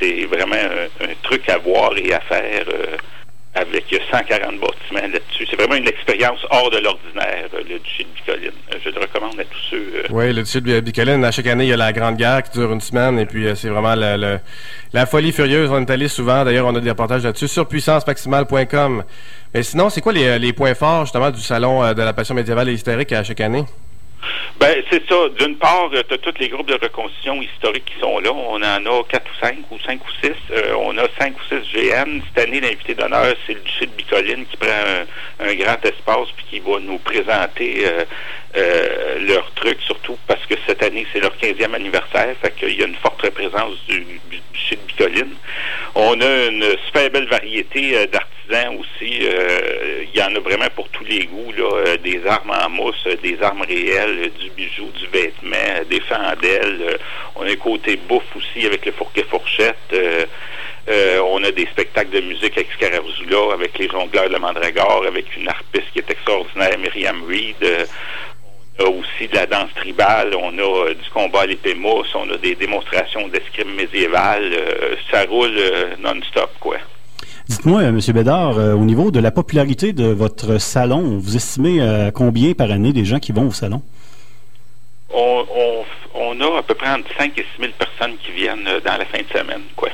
[0.00, 0.56] c'est vraiment
[1.00, 2.64] un truc à voir et à faire.
[3.54, 5.46] Avec 140 bâtiments là-dessus.
[5.50, 8.52] C'est vraiment une expérience hors de l'ordinaire, euh, le duché de Bicoline.
[8.72, 9.92] Euh, Je le recommande à tous ceux...
[9.96, 12.42] euh, Oui, le duché de Bicoline, à chaque année, il y a la Grande Guerre
[12.42, 15.70] qui dure une semaine, et puis c'est vraiment la, folie furieuse.
[15.70, 19.04] On est allé souvent, d'ailleurs, on a des reportages là-dessus sur puissancemaximale.com.
[19.54, 22.74] Mais sinon, c'est quoi les, points forts, justement, du Salon de la passion médiévale et
[22.74, 23.64] historique à chaque année?
[24.58, 25.28] Ben, c'est ça.
[25.38, 28.32] D'une part, tu as tous les groupes de reconstitution historique qui sont là.
[28.32, 30.34] On en a quatre ou cinq, ou cinq ou six.
[30.50, 32.20] Euh, on a cinq ou six GN.
[32.26, 36.28] Cette année, l'invité d'honneur, c'est le duché de Bicoline qui prend un, un grand espace
[36.36, 38.04] puis qui va nous présenter euh,
[38.56, 42.34] euh, leurs trucs, surtout parce que cette année, c'est leur 15e anniversaire.
[42.40, 45.34] Fait qu'il y a une forte présence du, du de Bicoline.
[45.94, 49.20] On a une super belle variété euh, d'artisans aussi.
[49.22, 51.52] Euh, Il y en a vraiment pour tous les goûts.
[51.56, 56.98] Là, Euh, des armes en mousse, des armes réelles, du bijou, du vêtement, des fendelles.
[57.36, 59.76] On a un côté bouffe aussi avec le fourquet fourchette.
[60.88, 65.04] Euh, on a des spectacles de musique avec Scaravuzula, avec les jongleurs de la Mandragore,
[65.06, 67.62] avec une harpiste qui est extraordinaire, Myriam Reed.
[67.62, 67.84] Euh,
[68.78, 72.30] a aussi de la danse tribale, on a euh, du combat à l'épée mousse, on
[72.30, 74.52] a des démonstrations d'escrime médiévale.
[74.52, 76.76] Euh, ça roule euh, non-stop, quoi.
[77.48, 77.98] Dites-moi, M.
[78.14, 82.70] Bédard, euh, au niveau de la popularité de votre salon, vous estimez euh, combien par
[82.70, 83.82] année des gens qui vont au salon?
[85.12, 88.68] On, on, on a à peu près entre 5 et 6 000 personnes qui viennent
[88.84, 89.88] dans la fin de semaine, quoi.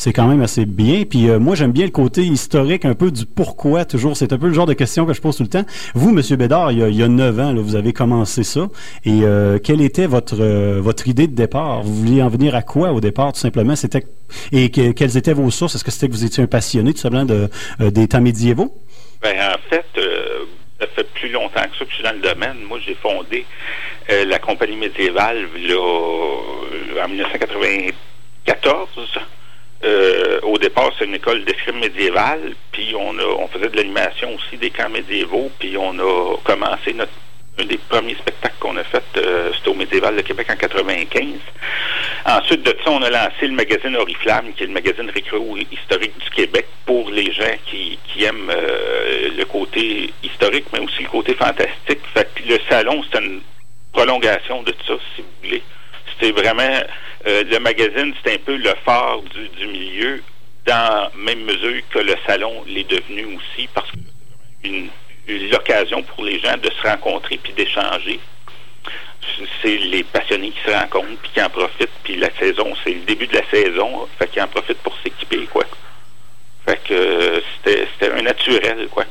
[0.00, 1.04] C'est quand même assez bien.
[1.04, 4.16] Puis euh, moi, j'aime bien le côté historique, un peu du pourquoi toujours.
[4.16, 5.66] C'est un peu le genre de question que je pose tout le temps.
[5.94, 8.68] Vous, Monsieur Bédard, il y a, il y a 9 ans, vous avez commencé ça.
[9.04, 11.82] Et euh, quelle était votre euh, votre idée de départ?
[11.82, 13.76] Vous vouliez en venir à quoi au départ, tout simplement?
[13.76, 14.06] C'était
[14.52, 15.74] Et que- quelles étaient vos sources?
[15.74, 17.50] Est-ce que c'était que vous étiez un passionné, tout simplement, de,
[17.90, 18.72] des temps médiévaux?
[19.20, 19.84] Ben, en fait,
[20.80, 22.56] ça fait plus longtemps que ça que je suis dans le domaine.
[22.66, 23.44] Moi, j'ai fondé
[24.08, 28.88] la compagnie médiévale là, en 1994.
[29.82, 34.34] Euh, au départ, c'est une école d'escrime médiévale, puis on, a, on faisait de l'animation
[34.34, 37.12] aussi des camps médiévaux, puis on a commencé notre
[37.58, 41.24] un des premiers spectacles qu'on a fait, euh, c'était au Médiéval de Québec en 95.
[42.26, 46.16] Ensuite de ça, on a lancé le magazine Oriflamme, qui est le magazine récréo historique
[46.18, 51.08] du Québec pour les gens qui, qui aiment euh, le côté historique, mais aussi le
[51.08, 52.00] côté fantastique.
[52.14, 53.40] Fait que le salon, c'est une
[53.92, 55.62] prolongation de tout ça, si vous voulez.
[56.20, 56.82] C'était vraiment
[57.26, 60.22] euh, le magazine, c'est un peu le phare du, milieu,
[60.66, 63.96] dans même mesure que le salon l'est devenu aussi, parce que
[64.62, 64.88] c'est une,
[65.26, 68.20] une l'occasion pour les gens de se rencontrer puis d'échanger.
[69.62, 71.88] C'est les passionnés qui se rencontrent puis qui en profitent.
[72.04, 75.46] Puis la saison, c'est le début de la saison, fait qu'ils en profitent pour s'équiper,
[75.46, 75.64] quoi.
[76.66, 79.04] Fait que euh, c'était un naturel, quoi.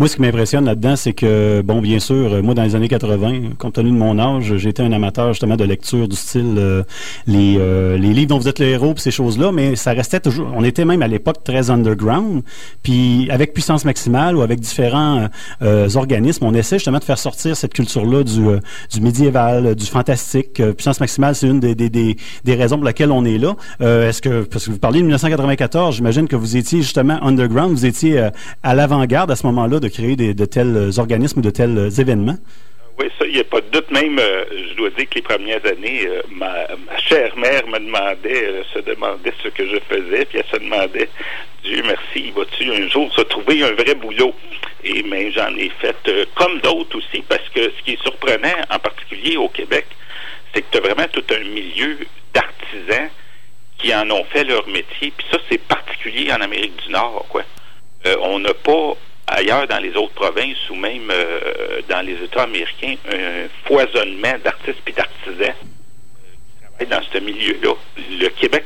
[0.00, 2.88] Moi, ce qui m'impressionne là-dedans, c'est que, bon, bien sûr, euh, moi, dans les années
[2.88, 6.82] 80, compte tenu de mon âge, j'étais un amateur justement de lecture du style euh,
[7.26, 10.20] les, euh, les livres dont vous êtes le héros, puis ces choses-là, mais ça restait
[10.20, 10.50] toujours.
[10.56, 12.42] On était même à l'époque très underground,
[12.82, 15.28] puis avec puissance maximale ou avec différents
[15.60, 18.58] euh, organismes, on essaie justement de faire sortir cette culture-là du, euh,
[18.90, 20.60] du médiéval, du fantastique.
[20.60, 23.54] Euh, puissance maximale, c'est une des, des, des, des raisons pour lesquelles on est là.
[23.80, 27.84] Est-ce que, parce que vous parliez de 1994, j'imagine que vous étiez justement underground, vous
[27.84, 28.30] étiez
[28.62, 32.38] à l'avant-garde à ce moment-là de créer de tels organismes ou de tels événements?
[33.00, 33.90] Oui, ça, il n'y a pas de doute.
[33.90, 36.66] Même, euh, je dois dire que les premières années, euh, ma,
[36.98, 41.08] chère mère me demandait, euh, se demandait ce que je faisais, puis elle se demandait,
[41.64, 44.34] Dieu merci, vas-tu un jour se trouver un vrai boulot?
[44.84, 48.56] Et mais j'en ai fait euh, comme d'autres aussi, parce que ce qui est surprenant,
[48.68, 49.86] en particulier au Québec,
[50.52, 51.96] c'est que tu as vraiment tout un milieu
[52.34, 53.08] d'artisans
[53.78, 57.44] qui en ont fait leur métier, puis ça, c'est particulier en Amérique du Nord, quoi.
[58.20, 58.94] On n'a pas
[59.30, 64.80] ailleurs dans les autres provinces ou même euh, dans les États américains un foisonnement d'artistes
[64.86, 65.52] et d'artisans euh,
[66.58, 67.74] qui travaillent dans ce milieu-là.
[67.96, 68.64] Le Québec,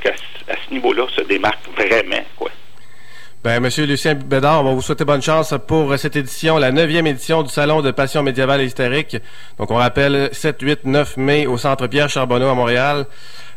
[0.49, 2.23] à, ce- niveau-là, se démarque vraiment.
[3.43, 7.07] Ben, Monsieur Lucien Bédard, on va vous souhaiter bonne chance pour cette édition, la neuvième
[7.07, 9.19] édition du Salon de Passion médiévale et historique.
[9.59, 13.05] Donc, on rappelle 7, 8, 9 mai au Centre Pierre Charbonneau à Montréal.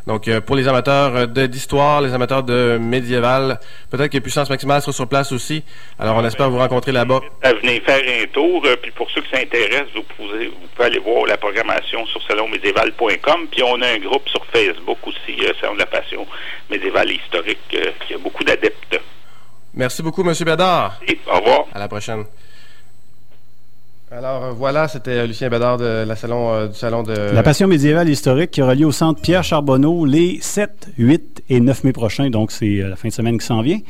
[0.08, 4.80] Donc, euh, pour les amateurs de- d'histoire, les amateurs de médiéval, peut-être que Puissance Maximale
[4.80, 5.62] sera sur place aussi.
[5.98, 7.20] Alors, on espère vous rencontrer là-bas.
[7.42, 10.86] À venir faire un tour, euh, puis pour ceux qui s'intéressent, vous pouvez, vous pouvez
[10.86, 15.52] aller voir la programmation sur salonmédiéval.com, puis on a un groupe sur Facebook aussi, euh,
[15.60, 16.26] Salon de la Passion
[16.70, 18.98] médiévale et historique, euh, qui a beaucoup d'adeptes.
[19.74, 20.98] Merci beaucoup, Monsieur Bédard.
[21.06, 21.64] Et au revoir.
[21.74, 22.24] À la prochaine.
[24.10, 27.42] Alors euh, voilà, c'était euh, Lucien Bédard de la salon, euh, du salon de La
[27.42, 31.60] passion médiévale et historique qui aura lieu au centre Pierre Charbonneau les 7, 8 et
[31.60, 32.30] 9 mai prochains.
[32.30, 33.80] Donc, c'est euh, la fin de semaine qui s'en vient.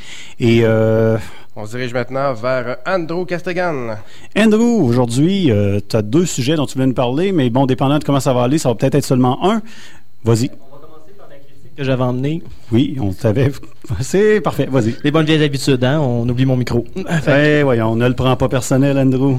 [0.41, 1.17] Et euh,
[1.55, 3.97] On se dirige maintenant vers Andrew Castegan.
[4.37, 5.53] Andrew, aujourd'hui,
[5.89, 8.33] tu as deux sujets dont tu voulais nous parler, mais bon, dépendant de comment ça
[8.33, 9.63] va aller, ça va peut-être être seulement un.
[10.25, 10.49] Vas-y.
[11.77, 12.43] que j'avais emmené.
[12.73, 13.53] Oui, on savait.
[14.01, 14.97] C'est parfait, vas-y.
[15.05, 16.01] Les bonnes vieilles habitudes, hein?
[16.01, 16.85] On oublie mon micro.
[17.29, 19.39] Eh, voyons, on ne le prend pas personnel, Andrew.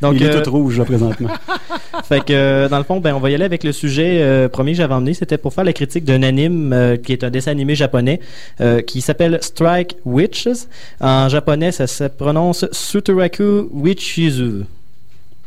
[0.00, 1.28] Donc, Il est euh, tout rouge, là, présentement.
[2.04, 4.48] fait que euh, dans le fond, ben on va y aller avec le sujet euh,
[4.48, 5.14] premier que j'avais emmené.
[5.14, 8.20] C'était pour faire la critique d'un anime euh, qui est un dessin animé japonais
[8.60, 10.66] euh, qui s'appelle Strike Witches.
[11.00, 13.68] En japonais, ça se prononce Suturaku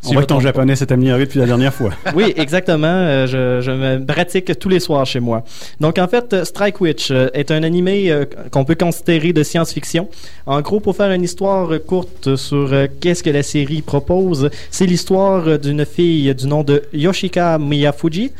[0.03, 0.09] Witchizu.
[0.09, 1.91] On voit que ton japonais s'est amélioré depuis la dernière fois.
[2.15, 2.87] Oui, exactement.
[2.87, 5.43] Euh, je, je me pratique tous les soirs chez moi.
[5.79, 10.09] Donc, en fait, Strike Witch euh, est un animé euh, qu'on peut considérer de science-fiction.
[10.45, 14.85] En gros, pour faire une histoire courte sur euh, qu'est-ce que la série propose, c'est
[14.85, 18.31] l'histoire d'une fille du nom de Yoshika Miyafuji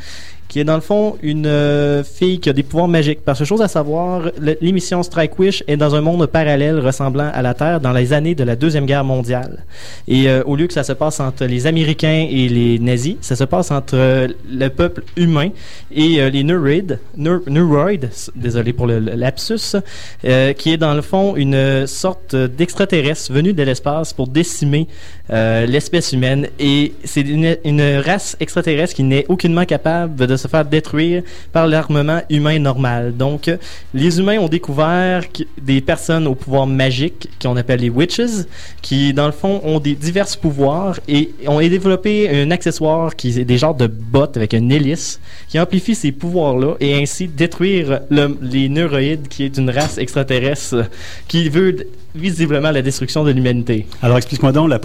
[0.54, 3.24] qui est dans le fond une euh, fille qui a des pouvoirs magiques.
[3.24, 7.42] Parce que chose à savoir, l'émission Strike Wish est dans un monde parallèle ressemblant à
[7.42, 9.64] la Terre dans les années de la Deuxième Guerre mondiale.
[10.06, 13.34] Et euh, au lieu que ça se passe entre les Américains et les nazis, ça
[13.34, 15.48] se passe entre euh, le peuple humain
[15.90, 19.74] et les neuroides, neur- neuroides, désolé pour le, le lapsus,
[20.22, 24.86] qui est dans le fond une sorte d'extraterrestre venu de l'espace pour décimer
[25.30, 26.48] euh, l'espèce humaine.
[26.58, 27.56] Et c'est une,
[28.04, 33.16] race extraterrestre qui n'est aucunement capable de se faire détruire par l'armement humain normal.
[33.16, 33.50] Donc,
[33.94, 35.22] les humains ont découvert
[35.60, 38.44] des personnes au pouvoir magique qu'on appelle les witches,
[38.82, 43.44] qui dans le fond ont des divers pouvoirs et ont développé un accessoire qui est
[43.44, 48.36] des genres de bottes avec une hélice qui amplifie ces pouvoirs-là et ainsi détruire le-
[48.42, 50.88] les neuroïdes qui est une race extraterrestre
[51.28, 51.76] qui veut
[52.14, 53.86] visiblement la destruction de l'humanité.
[54.00, 54.78] Alors, explique-moi donc la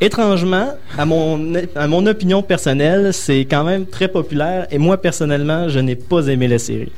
[0.00, 5.68] Étrangement, à mon, à mon opinion personnelle, c'est quand même très populaire et moi personnellement,
[5.68, 6.92] je n'ai pas aimé la série.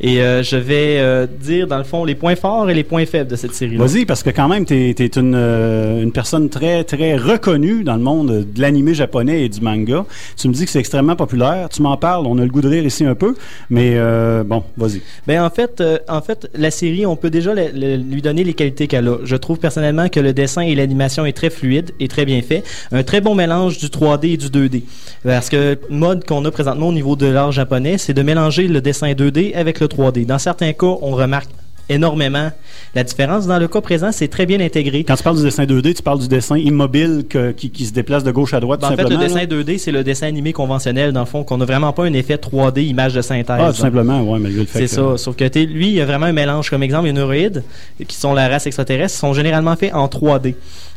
[0.00, 3.06] Et euh, je vais euh, dire dans le fond les points forts et les points
[3.06, 3.84] faibles de cette série-là.
[3.84, 7.94] Vas-y, parce que quand même, tu es, une, euh, une personne très, très reconnue dans
[7.94, 10.04] le monde de l'animé japonais et du manga.
[10.36, 11.68] Tu me dis que c'est extrêmement populaire.
[11.70, 13.34] Tu m'en parles, on a le goût de rire ici un peu.
[13.70, 13.96] Mais
[14.44, 15.00] bon, vas-y.
[15.26, 18.54] Ben en fait, en fait, la série, on peut déjà le- le- lui donner les
[18.54, 19.18] qualités qu'elle a.
[19.24, 22.62] Je trouve personnellement que le dessin et l'animation est très fluide et très bien fait.
[22.92, 24.82] Un très bon mélange du 3D et du 2D.
[25.22, 28.66] Parce que le mode qu'on a présentement au niveau de l'art japonais, c'est de mélanger
[28.68, 30.26] le dessin 2D avec le 3D.
[30.26, 31.48] Dans certains cas, on remarque
[31.90, 32.50] énormément
[32.94, 33.46] la différence.
[33.46, 35.04] Dans le cas présent, c'est très bien intégré.
[35.04, 37.92] Quand tu parles du dessin 2D, tu parles du dessin immobile que- qui, qui se
[37.92, 39.46] déplace de gauche à droite, Ben, tout en fait, le dessin là?
[39.46, 42.36] 2D, c'est le dessin animé conventionnel, dans le fond, qu'on n'a vraiment pas un effet
[42.38, 43.56] 3D image de synthèse.
[43.60, 45.18] Ah, tout simplement, ouais, malgré le fait C'est ça.
[45.18, 46.70] Sauf que lui, il y a vraiment un mélange.
[46.70, 47.62] Comme exemple, les neuroïdes,
[48.08, 50.54] qui sont la race extraterrestre, sont généralement faits en 3D.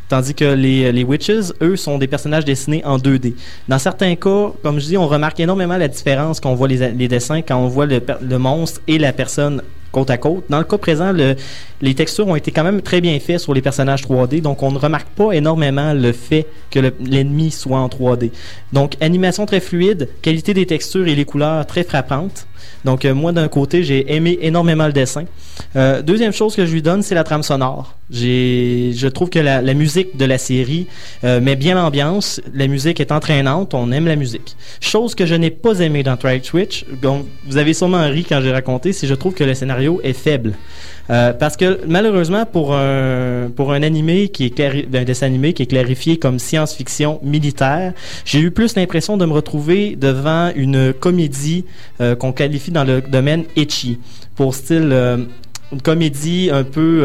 [0.10, 3.34] Tandis que les, witches, eux, sont des personnages dessinés en 2D.
[3.68, 7.08] Dans certains cas, comme je dis, on remarque énormément la différence quand on voit les,
[7.08, 9.62] dessins, quand on voit le, le monstre et la personne
[9.98, 10.44] côte à côte.
[10.50, 11.36] Dans le cas présent, le-
[11.82, 14.72] les textures ont été quand même très bien faites sur les personnages 3D, donc on
[14.72, 18.32] ne remarque pas énormément le fait que le- l'ennemi soit en 3D.
[18.74, 22.48] Donc, animation très fluide, qualité des textures et les couleurs très frappantes.
[22.86, 25.24] Donc, euh, moi, d'un côté, j'ai aimé énormément le dessin.
[25.76, 27.94] Euh, deuxième chose que je lui donne, c'est la trame sonore.
[28.12, 30.88] Je trouve que la, musique de la série
[31.24, 32.42] euh, met bien l'ambiance.
[32.54, 33.74] La musique est entraînante.
[33.74, 34.56] On aime la musique.
[34.80, 36.86] Chose que je n'ai pas aimé dans Trial Switch.
[37.02, 38.94] Donc, vous avez sûrement ri quand j'ai raconté.
[38.94, 40.54] C'est je trouve que le scénario est faible.
[41.10, 45.68] Euh, parce que malheureusement pour un pour un animé qui est dessin animé qui est
[45.68, 47.94] clarifié comme science-fiction militaire,
[48.26, 51.64] j'ai eu plus l'impression de me retrouver devant une comédie
[52.02, 54.00] euh, qu'on qualifie dans le domaine etchi
[54.36, 55.18] pour style euh,
[55.72, 57.04] une comédie un peu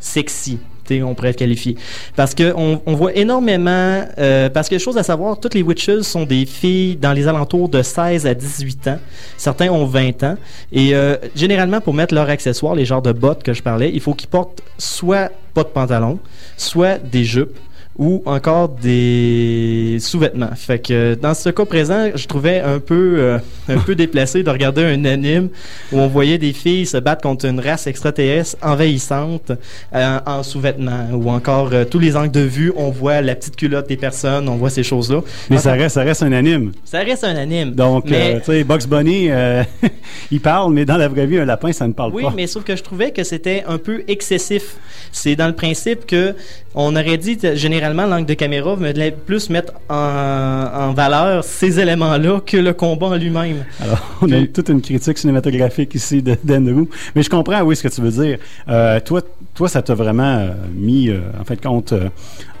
[0.00, 0.58] sexy.
[1.02, 1.76] On pourrait qualifier.
[2.16, 4.04] Parce que on voit énormément.
[4.18, 7.68] euh, parce que chose à savoir, toutes les witches sont des filles dans les alentours
[7.68, 8.98] de 16 à 18 ans.
[9.36, 10.36] Certains ont 20 ans.
[10.72, 14.00] Et euh, généralement, pour mettre leurs accessoires, les genres de bottes que je parlais, il
[14.00, 16.18] faut qu'ils portent soit pas de pantalon,
[16.56, 17.58] soit des jupes
[17.98, 20.50] ou encore des sous-vêtements.
[20.56, 24.50] Fait que dans ce cas présent, je trouvais un peu euh, un peu déplacé de
[24.50, 25.48] regarder un anime
[25.92, 29.52] où on voyait des filles se battre contre une race extraterrestre envahissante
[29.94, 33.56] euh, en sous-vêtements ou encore euh, tous les angles de vue, on voit la petite
[33.56, 35.20] culotte des personnes, on voit ces choses-là.
[35.50, 36.72] Mais Enfin, ça reste, ça reste un anime.
[36.84, 37.72] ça reste un anime.
[37.72, 39.62] Donc, euh, tu sais, Bugs Bunny, euh,
[40.30, 42.32] il parle, mais dans la vraie vie, un lapin, ça ne parle Oui, pas.
[42.34, 44.76] mais sauf que je trouvais que c'était un peu excessif.
[45.12, 46.34] C'est dans le principe que
[46.74, 52.56] on aurait dit généralement l'angle de caméra venait plus mettre en, valeur ces éléments-là que
[52.56, 53.64] le combat en lui-même.
[53.80, 56.88] Alors, on a toute une critique cinématographique ici d'Andrew.
[57.14, 58.38] Mais je comprends, oui, ce que tu veux dire.
[58.68, 59.22] Euh, toi,
[59.54, 62.08] toi, ça t'a vraiment euh, mis, euh, en fait, compte, euh,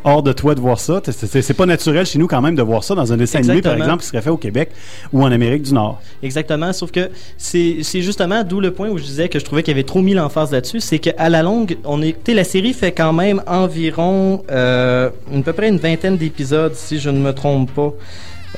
[0.04, 1.00] hors de toi de voir ça.
[1.04, 3.74] C'est- pas naturel chez nous, quand même, de voir ça dans un dessin animé, par
[3.74, 4.70] exemple, qui serait fait au Québec
[5.12, 6.00] ou en Amérique du Nord.
[6.22, 9.72] Exactement, sauf que c'est justement d'où le point où je disais que je trouvais qu'il
[9.72, 12.92] y avait trop mis l'emphase là-dessus, c'est qu'à la longue, on est, la série fait
[12.92, 17.70] quand même environ euh, à peu près une vingtaine d'épisodes, si je ne me trompe
[17.72, 17.92] pas.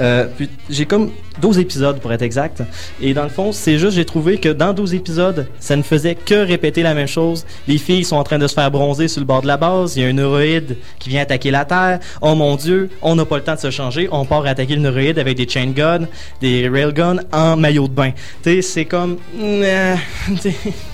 [0.00, 2.62] Euh, puis j'ai comme 12 épisodes pour être exact.
[3.00, 6.14] Et dans le fond, c'est juste, j'ai trouvé que dans 12 épisodes, ça ne faisait
[6.14, 7.44] que répéter la même chose.
[7.68, 9.96] Les filles sont en train de se faire bronzer sur le bord de la base.
[9.96, 12.00] Il y a un neuroïde qui vient attaquer la Terre.
[12.20, 14.08] Oh mon Dieu, on n'a pas le temps de se changer.
[14.10, 16.06] On part attaquer le neuroïde avec des chain guns,
[16.40, 18.10] des railguns en maillot de bain.
[18.42, 19.18] Tu sais, c'est comme...
[19.40, 19.96] euh.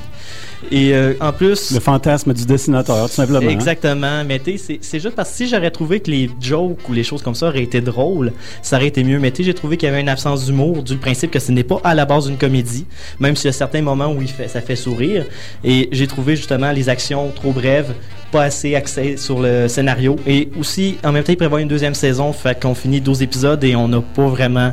[0.70, 1.72] Et euh, en plus...
[1.72, 3.40] Le fantasme du dessinateur, tout simplement.
[3.40, 3.48] hein.
[3.50, 4.24] Exactement.
[4.24, 6.92] Mais tu sais, c'est- c'est juste parce que si j'aurais trouvé que les jokes ou
[6.92, 9.18] les choses comme ça auraient été drôles, ça aurait été mieux.
[9.18, 11.50] Mais tu sais, j'ai trouvé qu'il y avait une absence d'humour du principe que ce
[11.52, 12.86] n'est pas à la base une comédie,
[13.18, 15.24] même s'il y a certains moments où il fait, ça fait sourire.
[15.64, 17.94] Et j'ai trouvé justement les actions trop brèves,
[18.30, 20.16] pas assez axées sur le scénario.
[20.26, 23.62] Et aussi, en même temps, il prévoit une deuxième saison, fait qu'on finit 12 épisodes
[23.64, 24.72] et on n'a pas vraiment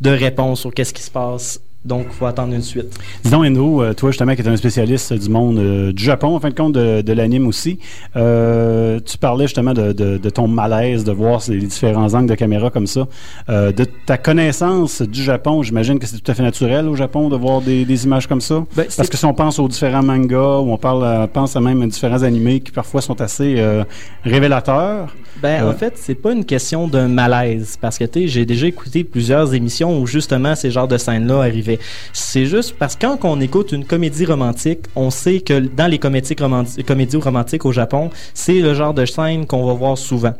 [0.00, 1.60] de réponse sur qu'est-ce qui se passe.
[1.84, 2.96] Donc, il faut attendre une suite.
[3.24, 6.36] Dis donc, Endo, euh, toi, justement, qui es un spécialiste du monde euh, du Japon,
[6.36, 7.78] en fin de compte, de, de l'anime aussi,
[8.16, 12.34] euh, tu parlais justement de, de- de ton malaise de voir les différents angles de
[12.36, 13.08] caméra comme ça.
[13.48, 17.28] Euh, de ta connaissance du Japon, j'imagine que c'est tout à fait naturel au Japon
[17.28, 18.64] de voir des, des images comme ça?
[18.76, 21.60] Ben, Parce que si on pense aux différents mangas, ou on parle, euh, pense à
[21.60, 23.82] même à différents animés qui parfois sont assez euh,
[24.24, 25.14] révélateurs.
[25.42, 27.76] Ben, Euh, en fait, c'est pas une question d'un malaise.
[27.80, 31.40] Parce que, tu sais, j'ai déjà écouté plusieurs émissions où justement ces genres de scènes-là
[31.42, 31.71] arrivaient.
[32.12, 35.98] C'est juste parce que quand on écoute une comédie romantique, on sait que dans les
[35.98, 40.34] comédies, romanti- comédies romantiques au Japon, c'est le genre de scène qu'on va voir souvent.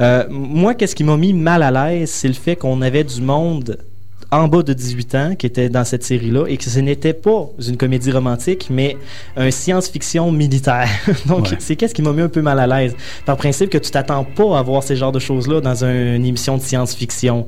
[0.00, 3.20] Euh, moi, qu'est-ce qui m'a mis mal à l'aise, c'est le fait qu'on avait du
[3.20, 3.78] monde
[4.34, 7.46] en bas de 18 ans qui était dans cette série-là et que ce n'était pas
[7.66, 8.96] une comédie romantique, mais
[9.36, 10.88] un science-fiction militaire.
[11.26, 11.56] Donc, Ouais.
[11.58, 12.96] c'est qu'est-ce qui m'a mis un peu mal à l'aise?
[13.26, 16.24] Par principe que tu t'attends pas à voir ces genres de choses-là dans un- une
[16.26, 17.46] émission de science-fiction.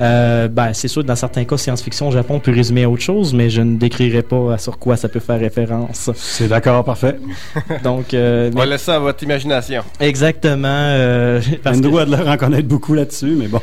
[0.00, 3.02] Euh, ben, c'est sûr que dans certains cas, science-fiction au Japon peut résumer à autre
[3.02, 6.10] chose, mais je ne décrirai pas sur quoi ça peut faire référence.
[6.14, 7.16] C'est d'accord, parfait.
[7.84, 9.82] Donc, euh, On va laisser ça à votre imagination.
[10.00, 10.66] exactement.
[10.68, 13.60] euh, parce Endo que- a de l'air en connaître beaucoup là-dessus, mais bon.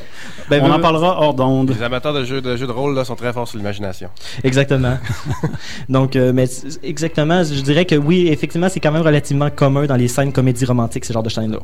[0.50, 1.72] Ben, on ben, en parlera hors d'onde.
[1.78, 4.10] Les amateurs de jeux de, jeux de rôle là, sont très forts sur l'imagination.
[4.44, 4.98] Exactement.
[5.90, 6.46] Donc, euh, mais
[6.84, 10.66] exactement, je dirais que oui, effectivement, c'est quand même relativement commun dans les scènes comédies
[10.66, 11.60] romantiques, ce genre de scènes-là.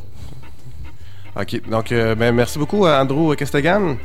[1.40, 1.70] OK.
[1.70, 3.98] Donc, euh, ben, merci beaucoup Andrew Kestegan.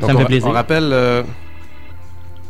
[0.00, 0.48] Donc, Ça me fait plaisir.
[0.48, 1.22] On rappelle euh,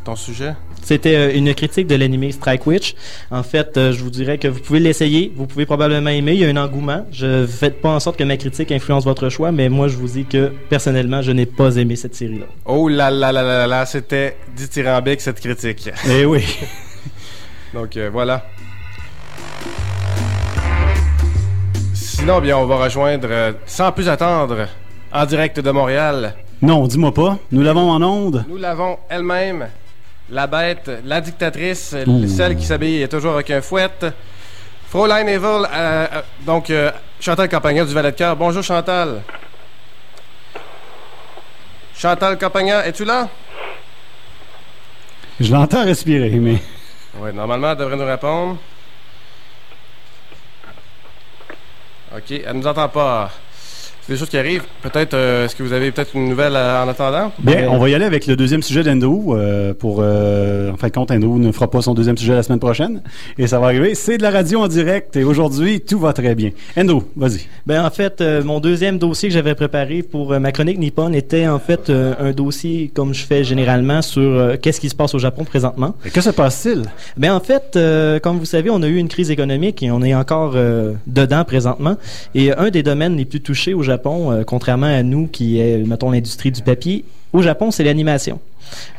[0.05, 0.55] ton sujet.
[0.85, 2.95] C'était euh, une critique de l'anime Strike Witch.
[3.31, 6.41] En fait, euh, je vous dirais que vous pouvez l'essayer, vous pouvez probablement aimer, il
[6.41, 7.07] y a un engouement.
[7.11, 10.09] Je faites pas en sorte que ma critique influence votre choix, mais moi je vous
[10.09, 12.47] dis que personnellement, je n'ai pas aimé cette série-là.
[12.67, 15.91] Oh là là là là là là, c'était dithyrambique cette critique.
[16.09, 16.45] Eh oui.
[17.75, 18.45] Donc euh, voilà.
[21.95, 24.69] Sinon, bien, on va rejoindre, euh, sans plus attendre,
[25.13, 26.35] en direct de Montréal.
[26.63, 27.39] Non, dis-moi pas.
[27.51, 28.45] Nous l'avons en onde.
[28.49, 29.67] Nous l'avons elle-même,
[30.31, 32.27] la bête, la dictatrice, Ouh.
[32.27, 33.89] celle qui s'habille toujours avec un fouet.
[34.89, 38.37] Fraulein Evil, euh, euh, donc euh, Chantal Campagna du Valet de Cœur.
[38.37, 39.23] Bonjour Chantal.
[41.97, 43.29] Chantal Campagna, es-tu là?
[45.41, 46.63] Je l'entends respirer, mais.
[47.19, 48.57] Oui, normalement, elle devrait nous répondre.
[52.17, 53.33] OK, elle nous entend pas.
[54.07, 54.65] Des choses qui arrivent.
[54.83, 57.33] Peut-être, euh, est-ce que vous avez peut-être une nouvelle euh, en attendant?
[57.39, 59.35] Bien, on va y aller avec le deuxième sujet d'Endo.
[59.35, 62.43] euh, pour, euh, en fin de compte, Endo ne fera pas son deuxième sujet la
[62.43, 63.01] semaine prochaine.
[63.39, 63.95] Et ça va arriver.
[63.95, 65.17] C'est de la radio en direct.
[65.17, 66.51] Et aujourd'hui, tout va très bien.
[66.77, 67.47] Endo, vas-y.
[67.67, 71.13] Ben en fait, euh, mon deuxième dossier que j'avais préparé pour euh, ma chronique Nippon
[71.15, 74.95] était en fait euh, un dossier comme je fais généralement sur euh, qu'est-ce qui se
[74.95, 75.95] passe au Japon présentement.
[76.05, 76.83] Et que se passe-t-il?
[77.17, 80.03] Ben en fait, euh, comme vous savez, on a eu une crise économique et on
[80.03, 81.97] est encore euh, dedans présentement.
[82.35, 83.94] Et un des domaines les plus touchés au Japon,
[84.33, 88.39] euh, contrairement à nous qui est, mettons, l'industrie du papier, au Japon, c'est l'animation.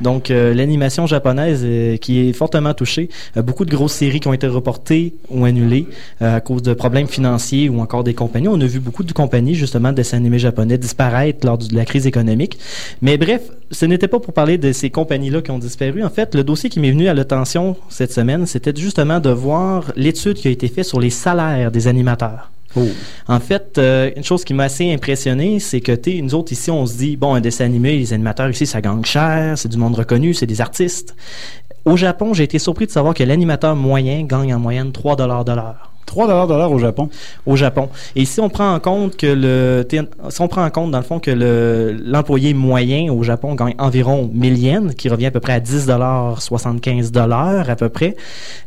[0.02, 3.10] Donc, euh, l'animation japonaise euh, qui est fortement touchée.
[3.36, 5.88] Beaucoup de grosses séries qui ont été reportées ou annulées
[6.20, 8.50] à cause de problèmes financiers ou encore des compagnies.
[8.50, 11.86] On a vu beaucoup de compagnies, justement, de dessins animés japonais disparaître lors de la
[11.86, 12.60] crise économique.
[13.02, 16.04] Mais bref, ce n'était pas pour parler de ces compagnies-là qui ont disparu.
[16.04, 19.92] En fait, le dossier qui m'est venu à l'attention cette semaine, c'était justement de voir
[19.96, 22.52] l'étude qui a été faite sur les salaires des animateurs.
[22.76, 22.88] Oh.
[23.28, 26.70] En fait, euh, une chose qui m'a assez impressionné, c'est que tu nous autres ici,
[26.72, 29.78] on se dit bon, un dessin animé, les animateurs ici, ça gagne cher, c'est du
[29.78, 31.16] monde reconnu, c'est des artistes.
[31.86, 35.46] Au Japon, j'ai été surpris de savoir que l'animateur moyen gagne en moyenne 3 dollars
[35.46, 35.95] de l'heure.
[36.06, 37.10] 3 dollars au Japon.
[37.46, 37.90] Au Japon.
[38.16, 39.88] Et si on prend en compte que le,
[40.30, 43.76] si on prend en compte dans le fond que le, l'employé moyen au Japon gagne
[43.78, 47.90] environ 1000 yens, qui revient à peu près à 10 dollars, 75 dollars à peu
[47.90, 48.16] près,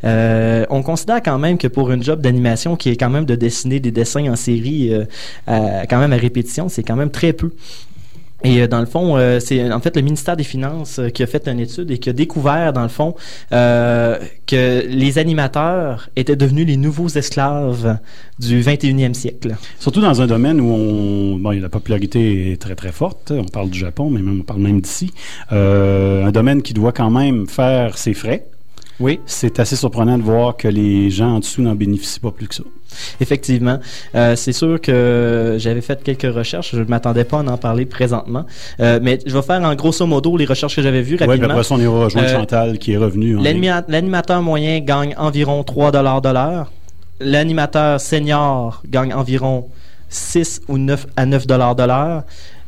[0.05, 3.35] euh, on considère quand même que pour une job d'animation qui est quand même de
[3.35, 7.51] dessiner des dessins en série, euh, quand même à répétition, c'est quand même très peu.
[8.45, 11.23] Et euh, dans le fond, euh, c'est en fait le ministère des Finances euh, qui
[11.23, 13.15] a fait une étude et qui a découvert, dans le fond,
[13.53, 14.17] euh,
[14.47, 17.99] que les animateurs étaient devenus les nouveaux esclaves
[18.39, 19.57] du 21e siècle.
[19.81, 23.33] Surtout dans un domaine où on, bon, la popularité est très très forte.
[23.33, 25.13] On parle du Japon, mais même, on parle même d'ici.
[25.53, 28.47] Euh, un domaine qui doit quand même faire ses frais.
[29.01, 29.21] Oui.
[29.27, 32.55] C'est assez surprenant de voir que les gens en dessous n'en bénéficient pas plus que
[32.55, 32.65] ça.
[33.21, 33.79] Effectivement.
[34.15, 36.73] Euh, c'est sûr que j'avais fait quelques recherches.
[36.75, 38.45] Je ne m'attendais pas à en parler présentement.
[38.81, 41.47] Euh, mais je vais faire en grosso modo les recherches que j'avais vues Oui, rapidement.
[41.49, 43.37] puis après ça, on ira rejoindre Euh, Chantal qui est revenu.
[43.37, 43.45] en ligne.
[43.45, 45.99] L'anima- L'animateur moyen gagne environ 3 de
[46.33, 46.71] l'heure.
[47.21, 49.67] L'animateur senior gagne environ
[50.09, 52.23] 6 ou 9 à 9 de l'heure.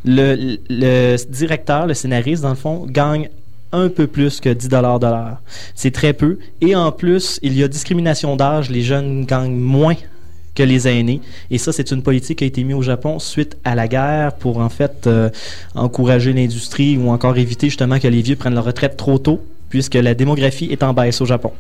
[0.04, 3.28] Le, le directeur, le scénariste, dans le fond, gagne
[3.72, 5.36] un peu plus que 10 de l'heure.
[5.76, 6.38] C'est très peu.
[6.60, 8.70] Et en plus, il y a discrimination d'âge.
[8.70, 9.94] Les jeunes gagnent moins
[10.62, 11.20] les aînés.
[11.50, 14.32] Et ça, c'est une politique qui a été mise au Japon suite à la guerre
[14.34, 15.30] pour, en fait, euh,
[15.74, 19.94] encourager l'industrie ou encore éviter justement que les vieux prennent leur retraite trop tôt, puisque
[19.94, 21.52] la démographie est en baisse au Japon.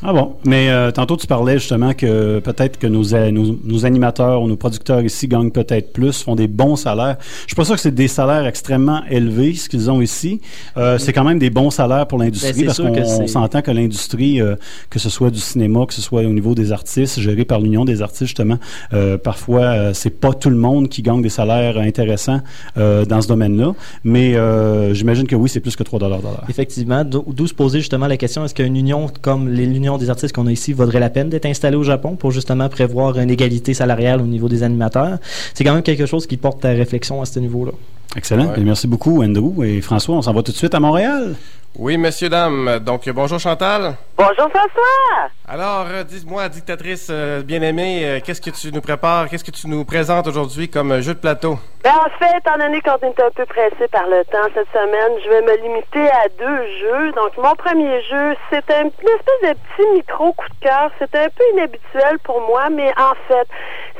[0.00, 3.84] Ah bon, mais euh, tantôt tu parlais justement que peut-être que nos, a- nos, nos
[3.84, 7.16] animateurs ou nos producteurs ici gagnent peut-être plus, font des bons salaires.
[7.42, 10.40] Je suis pas sûr que c'est des salaires extrêmement élevés, ce qu'ils ont ici.
[10.76, 13.70] Euh, c'est quand même des bons salaires pour Ben, l'industrie c'est parce qu'on s'entend que
[13.72, 14.54] l'industrie, euh,
[14.90, 17.84] que ce soit du cinéma, que ce soit au niveau des artistes, géré par l'Union
[17.84, 18.58] des artistes justement,
[18.92, 22.40] euh, parfois euh, c'est pas tout le monde qui gagne des salaires intéressants
[22.76, 23.74] euh, dans ce domaine-là,
[24.04, 26.20] mais euh, j'imagine que oui, c'est plus que 3 dollars.
[26.48, 29.66] Effectivement, d'o- d'où se poser justement la question est-ce qu'une union comme les-
[29.96, 33.18] des artistes qu'on a ici vaudrait la peine d'être installée au Japon pour justement prévoir
[33.18, 35.18] une égalité salariale au niveau des animateurs
[35.54, 37.72] C'est quand même quelque chose qui porte à réflexion à ce niveau-là.
[38.16, 38.46] Excellent.
[38.46, 38.60] Ouais.
[38.60, 40.16] Et merci beaucoup, Andrew et François.
[40.16, 41.34] On s'en va tout de suite à Montréal.
[41.76, 42.80] Oui, messieurs, dames.
[42.80, 43.94] Donc, bonjour Chantal.
[44.16, 45.30] Bonjour François!
[45.46, 49.68] Alors, euh, dis-moi, dictatrice euh, bien-aimée, euh, qu'est-ce que tu nous prépares, qu'est-ce que tu
[49.68, 51.58] nous présentes aujourd'hui comme jeu de plateau?
[51.84, 55.20] Ben, en fait, étant donné qu'on est un peu pressé par le temps cette semaine,
[55.24, 57.12] je vais me limiter à deux jeux.
[57.12, 60.90] Donc, mon premier jeu, c'est un, une espèce de petit micro coup de cœur.
[60.98, 63.46] C'est un peu inhabituel pour moi, mais en fait,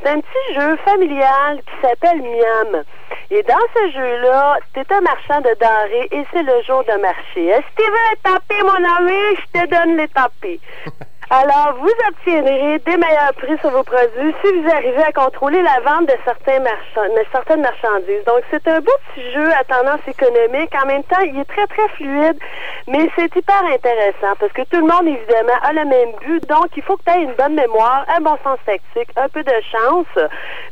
[0.03, 2.83] c'est un petit jeu familial qui s'appelle Miam.
[3.31, 7.47] Et dans ce jeu-là, t'es un marchand de denrées et c'est le jour de marché.
[7.47, 9.37] Est-ce que tu veux taper, mon ami?
[9.37, 10.59] Je te donne les taper.
[11.31, 15.79] Alors, vous obtiendrez des meilleurs prix sur vos produits si vous arrivez à contrôler la
[15.81, 18.25] vente de certains marchands, de certaines marchandises.
[18.27, 20.73] Donc, c'est un beau petit jeu à tendance économique.
[20.83, 22.39] En même temps, il est très, très fluide,
[22.87, 26.49] mais c'est hyper intéressant parce que tout le monde, évidemment, a le même but.
[26.49, 29.43] Donc, il faut que tu aies une bonne mémoire, un bon sens tactique, un peu
[29.43, 30.07] de chance.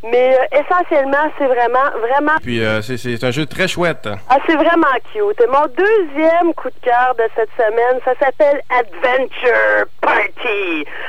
[0.04, 4.08] Mais euh, essentiellement, c'est vraiment, vraiment Puis, euh, c'est- c'est un jeu très chouette.
[4.30, 5.38] ah, c'est vraiment cute.
[5.38, 10.45] Et mon deuxième coup de cœur de cette semaine, ça s'appelle Adventure Party.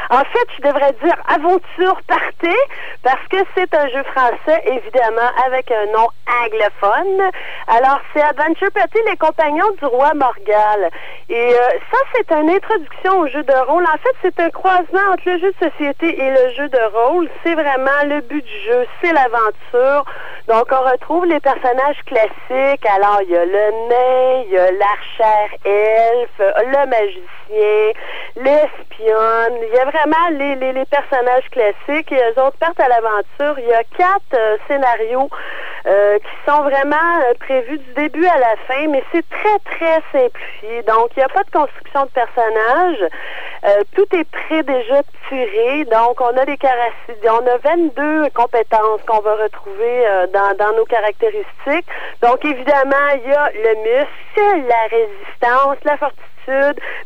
[0.10, 2.56] En fait, je devrais dire Aventure Party
[3.04, 6.08] parce que c'est un jeu français, évidemment, avec un nom
[6.44, 7.30] anglophone.
[7.68, 10.90] Alors, c'est Adventure Party, les compagnons du roi Morgal.
[11.30, 13.84] Et euh, ça, c'est une introduction au jeu de rôle.
[13.84, 17.30] En fait, c'est un croisement entre le jeu de société et le jeu de rôle.
[17.44, 20.06] C'est vraiment le but du jeu, c'est l'aventure.
[20.48, 22.86] Donc, on retrouve les personnages classiques.
[22.96, 27.94] Alors, il y a le nain, il y a l'archère elfe, le magicien,
[29.30, 33.60] Il y a vraiment les, personnages classiques et les autres partent à l'aventure.
[33.60, 35.30] Il y a quatre euh, scénarios
[35.86, 40.02] euh, qui sont vraiment euh, prévus du début à la fin, mais c'est très, très
[40.14, 40.82] simplifié.
[40.84, 43.10] Donc, il n'y a pas de construction de personnages.
[43.96, 45.84] Tout est prêt déjà tiré.
[45.86, 46.58] Donc, on a des.
[47.30, 51.88] On a 22 compétences qu'on va retrouver dans, dans nos caractéristiques.
[52.22, 56.37] Donc, évidemment, il y a le muscle, la résistance, la fortitude,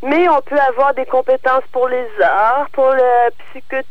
[0.03, 3.87] mais on peut avoir des compétences pour les arts, pour le psychotique,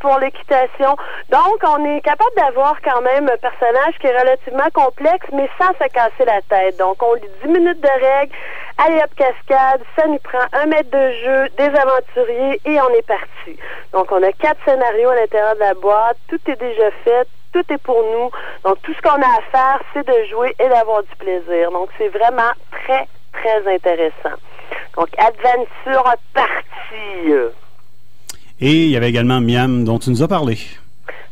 [0.00, 0.96] pour l'équitation.
[1.30, 5.72] Donc, on est capable d'avoir quand même un personnage qui est relativement complexe, mais sans
[5.74, 6.78] se casser la tête.
[6.78, 8.32] Donc, on lit 10 minutes de règles,
[8.78, 13.06] allez hop cascade, ça nous prend un mètre de jeu, des aventuriers, et on est
[13.06, 13.58] parti.
[13.92, 17.64] Donc, on a quatre scénarios à l'intérieur de la boîte, tout est déjà fait, tout
[17.72, 18.30] est pour nous.
[18.64, 21.70] Donc, tout ce qu'on a à faire, c'est de jouer et d'avoir du plaisir.
[21.70, 23.06] Donc, c'est vraiment très,
[23.42, 24.36] très intéressant.
[24.96, 27.32] Donc, Adventure Partie.
[28.60, 30.58] Et il y avait également Miam dont tu nous as parlé.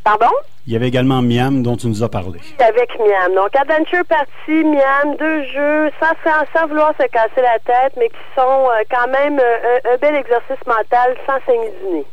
[0.05, 0.31] Pardon?
[0.67, 2.39] Il y avait également Miam dont tu nous as parlé.
[2.61, 3.35] Avec Miam.
[3.35, 8.09] Donc, Adventure Party, Miam, deux jeux sans, sans, sans vouloir se casser la tête, mais
[8.09, 12.07] qui sont euh, quand même euh, un, un bel exercice mental sans saigner du nez.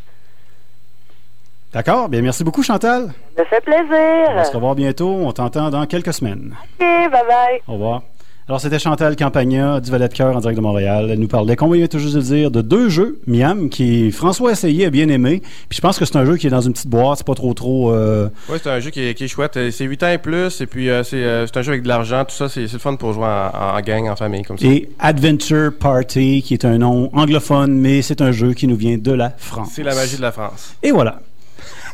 [1.74, 2.08] D'accord?
[2.10, 3.12] Bien, merci beaucoup, Chantal.
[3.36, 4.28] Ça fait plaisir.
[4.30, 5.10] On va se revoir bientôt.
[5.10, 6.56] On t'entend dans quelques semaines.
[6.80, 7.62] OK, bye bye.
[7.68, 8.02] Au revoir.
[8.50, 11.08] Alors, c'était Chantal Campagna du Valet de Cœur en direct de Montréal.
[11.10, 14.12] Elle nous parlait, comme on vient tout juste de dire, de deux jeux, Miam, qui
[14.12, 15.42] François essayé, a bien aimé.
[15.70, 17.36] Puis je pense que c'est un jeu qui est dans une petite boîte, c'est pas
[17.36, 17.94] trop trop...
[17.94, 19.56] euh, Oui, c'est un jeu qui est, qui est chouette.
[19.56, 21.84] Euh, C'est 8 ans et plus, et puis euh, c'est euh, c'est un jeu avec
[21.84, 24.42] de l'argent, tout ça, c'est c'est le fun pour jouer en, en gang, en famille,
[24.44, 24.68] comme ça.
[24.68, 28.98] Et Adventure Party, qui est un nom anglophone, mais c'est un jeu qui nous vient
[28.98, 29.70] de la France.
[29.74, 30.76] C'est la magie de la France.
[30.84, 31.22] Et voilà.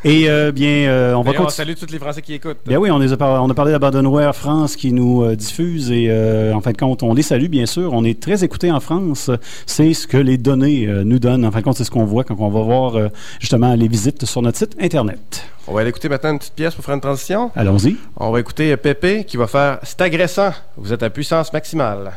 [0.06, 1.76] Et euh, bien, euh, on va D'ailleurs, on continuer.
[1.76, 2.60] salue tous les Français qui écoutent.
[2.66, 5.91] Bien oui, on, les a par- on a parlé d'Abandonware France qui nous euh, diffuse
[5.91, 7.91] et euh, en fin de compte, on les salue bien sûr.
[7.91, 9.30] On est très écoutés en France.
[9.66, 11.43] C'est ce que les données euh, nous donnent.
[11.45, 13.10] En fin de compte, c'est ce qu'on voit quand on va voir euh,
[13.41, 15.43] justement les visites sur notre site Internet.
[15.68, 17.52] On va aller écouter maintenant une petite pièce pour faire une transition.
[17.56, 17.97] Allons-y.
[18.16, 20.52] On va écouter Pépé qui va faire C'est agressant.
[20.78, 22.14] Vous êtes à puissance maximale.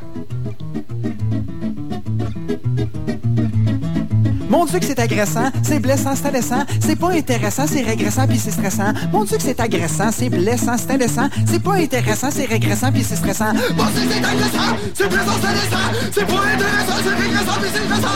[4.53, 8.39] Mon Dieu que c'est agressant, c'est blessant, c'est indécent, c'est pas intéressant, c'est régressant puis
[8.39, 8.93] c'est stressant.
[9.11, 13.03] Mon Dieu que c'est agressant, c'est blessant, c'est indécent, c'est pas intéressant, c'est régressant puis
[13.03, 13.55] c'est stressant.
[13.55, 15.79] Mon Dieu que c'est agressant, c'est blessant, c'est indécent,
[16.13, 18.13] c'est pas intéressant, c'est régressant puis c'est stressant.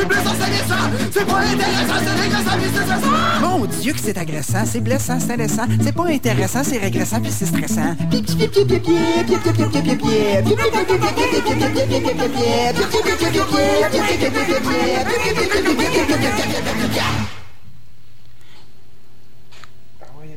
[0.00, 1.10] C'est blessant, c'est.
[1.12, 3.40] C'est pas intéressant, c'est régressant, c'est stressant.
[3.42, 5.66] Mon Dieu que c'est agressant, c'est blessant, c'est laissant.
[5.82, 7.96] C'est pas intéressant, c'est régressant, puis c'est stressant.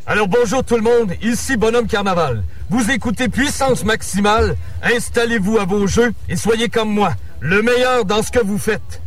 [0.06, 2.44] Alors bonjour tout le monde, ici Bonhomme Carnaval.
[2.70, 8.22] Vous écoutez Puissance Maximale, installez-vous à vos jeux et soyez comme moi, le meilleur dans
[8.22, 9.02] ce que vous faites.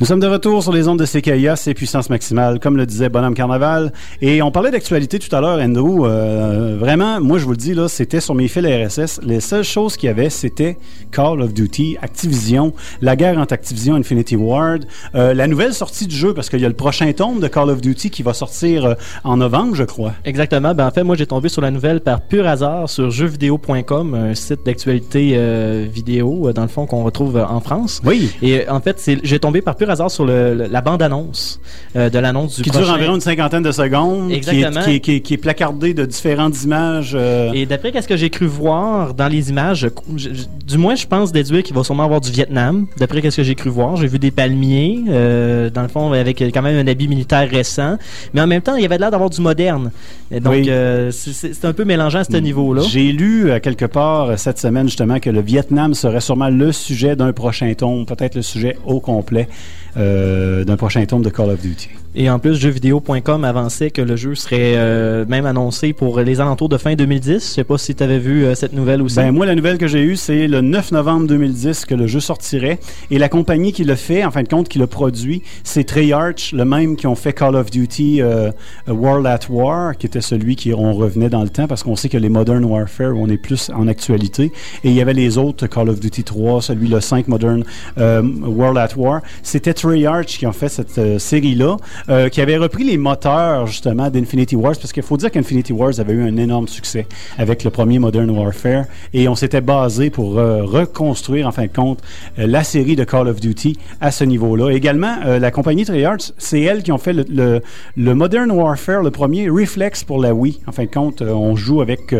[0.00, 3.10] Nous sommes de retour sur les ondes de CKIA, c'est puissance maximale, comme le disait
[3.10, 3.92] Bonhomme Carnaval.
[4.20, 6.06] Et on parlait d'actualité tout à l'heure, Andrew.
[6.06, 9.20] Euh, vraiment, moi, je vous le dis, là, c'était sur mes fils RSS.
[9.22, 10.78] Les seules choses qu'il y avait, c'était
[11.12, 12.72] Call of Duty, Activision,
[13.02, 16.60] la guerre entre Activision et Infinity Ward, euh, la nouvelle sortie du jeu, parce qu'il
[16.60, 19.76] y a le prochain tome de Call of Duty qui va sortir euh, en novembre,
[19.76, 20.14] je crois.
[20.24, 20.74] Exactement.
[20.74, 24.34] Ben, en fait, moi, j'ai tombé sur la nouvelle par pur hasard sur jeuxvideo.com, un
[24.34, 28.00] site d'actualité euh, vidéo, euh, dans le fond, qu'on retrouve en France.
[28.04, 28.32] Oui.
[28.42, 31.60] Et en fait, j'ai tombé par pur hasard sur le- le- la bande-annonce
[31.96, 32.84] euh, de l'annonce du Qui prochain...
[32.86, 35.94] dure environ une cinquantaine de secondes, qui est, qui est- qui est- qui est placardée
[35.94, 37.12] de différentes images.
[37.14, 40.78] euh, Et d'après ce que j'ai cru voir dans les images, je- je- je- du
[40.78, 42.86] moins je pense déduire qu'il va sûrement avoir du Vietnam.
[42.98, 46.40] D'après ce que j'ai cru voir, j'ai vu des palmiers, euh, dans le fond avec
[46.52, 47.96] quand même un habit militaire récent,
[48.34, 49.90] mais en même temps il y avait l'air d'avoir du moderne.
[50.30, 50.70] Et donc Oui.
[51.12, 52.82] c'est- un peu mélangeant à ce niveau-là.
[52.82, 57.32] J'ai lu quelque part cette semaine justement que le Vietnam serait sûrement le sujet d'un
[57.32, 59.48] prochain tome, peut-être le sujet au complet
[59.96, 62.01] d'un prochain tome de Call of Duty.
[62.14, 66.68] Et en plus, jeuxvideo.com avançait que le jeu serait euh, même annoncé pour les alentours
[66.68, 67.32] de fin 2010.
[67.32, 69.16] Je sais pas si tu avais vu euh, cette nouvelle aussi.
[69.16, 72.20] Ben, moi, la nouvelle que j'ai eue, c'est le 9 novembre 2010 que le jeu
[72.20, 72.78] sortirait.
[73.10, 76.52] Et la compagnie qui le fait, en fin de compte, qui le produit, c'est Treyarch,
[76.52, 78.50] le même qui ont fait Call of Duty euh,
[78.86, 82.10] World at War, qui était celui qui on revenait dans le temps, parce qu'on sait
[82.10, 84.52] que les Modern Warfare, on est plus en actualité.
[84.84, 87.64] Et il y avait les autres, Call of Duty 3, celui le 5 Modern
[87.96, 89.22] euh, World at War.
[89.42, 91.78] C'était Treyarch qui ont fait cette euh, série-là,
[92.08, 95.92] euh, qui avait repris les moteurs, justement, d'Infinity Wars, parce qu'il faut dire qu'Infinity Wars
[95.98, 97.06] avait eu un énorme succès
[97.38, 98.84] avec le premier Modern Warfare,
[99.14, 102.00] et on s'était basé pour euh, reconstruire, en fin de compte,
[102.38, 104.70] euh, la série de Call of Duty à ce niveau-là.
[104.70, 107.60] Également, la compagnie Treyarch, c'est elle qui ont fait le, le-
[107.96, 110.60] le Modern Warfare, le premier Reflex pour la Wii.
[110.66, 112.12] En fin de compte, on joue avec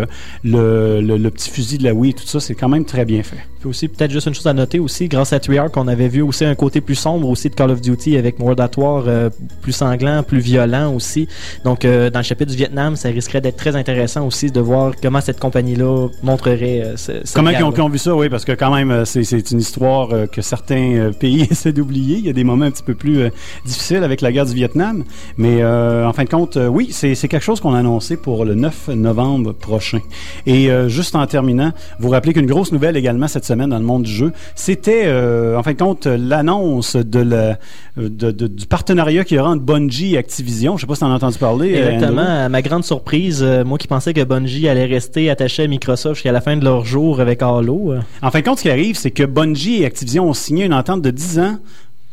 [0.45, 3.39] le, le- petit fusil de la Wii tout ça, c'est quand même très bien fait.
[3.63, 6.21] Puis aussi, peut-être juste une chose à noter aussi, grâce à Treyarch, on avait vu
[6.21, 9.31] aussi un côté plus sombre aussi de Call of Duty avec World at War, euh,
[9.61, 11.29] plus sanglant, plus violent aussi.
[11.63, 14.95] Donc, euh, dans le chapitre du Vietnam, ça risquerait d'être très intéressant aussi de voir
[15.01, 18.29] comment cette compagnie-là montrerait euh, ce, cette Comment ils ont, qu'ils ont vu ça, oui,
[18.29, 22.17] parce que quand même, c'est, c'est une histoire que certains pays essaient d'oublier.
[22.19, 23.31] Il y a des moments un petit peu plus
[23.65, 25.05] difficiles avec la guerre du Vietnam.
[25.37, 28.57] Mais en fin de compte, oui, c'est, c'est quelque chose qu'on a annoncé pour le
[28.57, 30.01] 9 novembre prochain.
[30.47, 34.03] Et juste en terminant, vous rappelez qu'une grosse nouvelle également cette semaine dans le monde
[34.03, 37.59] du jeu, c'était euh, en fin de compte l'annonce de la,
[37.96, 40.76] de, de- du partenariat qu'il y aura entre Bungie et Activision.
[40.76, 41.74] Je sais pas si tu en as entendu parler.
[41.76, 42.22] euh, Exactement.
[42.22, 42.30] Andrew.
[42.44, 46.14] À ma grande surprise, euh, moi qui pensais que Bungie allait rester attaché à Microsoft
[46.16, 47.94] jusqu'à la fin de leur jour avec Halo.
[48.22, 50.74] En fin de compte, ce qui arrive, c'est que Bungie et Activision ont signé une
[50.74, 51.57] entente de 10 ans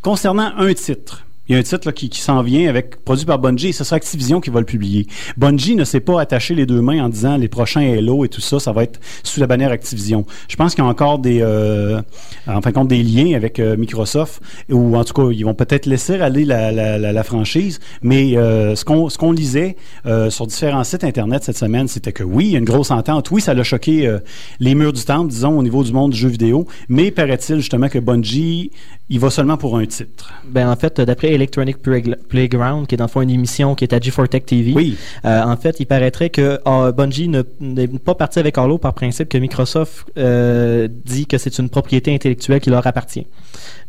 [0.02, 1.26] concernant un titre.
[1.50, 3.96] Il y a un titre qui, s'en vient avec produit par Bungie et ce sera
[3.96, 5.08] Activision qui va le publier.
[5.36, 8.40] Bungie ne s'est pas attaché les deux mains en disant les prochains Halo et tout
[8.40, 10.28] ça, ça va être sous la bannière Activision.
[10.48, 12.02] Je pense qu'il y a encore des, euh,
[12.86, 17.24] des liens avec euh, Microsoft ou en tout cas ils vont peut-être laisser aller la,
[17.24, 17.80] franchise.
[18.04, 19.76] Mais euh, ce qu'on ce qu'on lisait
[20.30, 23.32] sur différents sites internet cette semaine, c'était que oui, il y a une grosse entente.
[23.32, 24.18] Oui, ça l'a choqué
[24.60, 26.68] les murs du temple, disons au niveau du monde du jeu vidéo.
[26.90, 28.70] Mais paraît-il justement que Bungie
[29.10, 30.32] il va seulement pour un titre.
[30.48, 33.84] Ben en fait, d'après Electronic Playg- Playground, qui est dans le fond une émission qui
[33.84, 34.74] est à G4Tech TV,
[35.26, 38.94] euh, en fait, il paraîtrait que euh, Bungie ne- n'est pas parti avec Halo par
[38.94, 43.26] principe que Microsoft euh, dit que c'est une propriété intellectuelle qui leur appartient.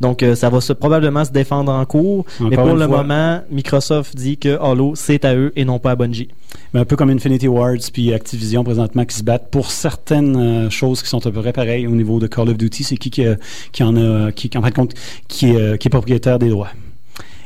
[0.00, 3.02] Donc, euh, ça va se, probablement se défendre en cours, mais pour le fois.
[3.02, 6.28] moment, Microsoft dit que Halo, c'est à eux et non pas à Bungie.
[6.74, 11.02] Mais un peu comme Infinity Wards puis Activision présentement qui se battent pour certaines choses
[11.02, 12.82] qui sont à peu près pareilles au niveau de Call of Duty.
[12.84, 13.24] C'est qui qui,
[13.72, 14.94] qui en a, qui, en de compte,
[15.28, 16.70] qui est, euh, qui est propriétaire des droits.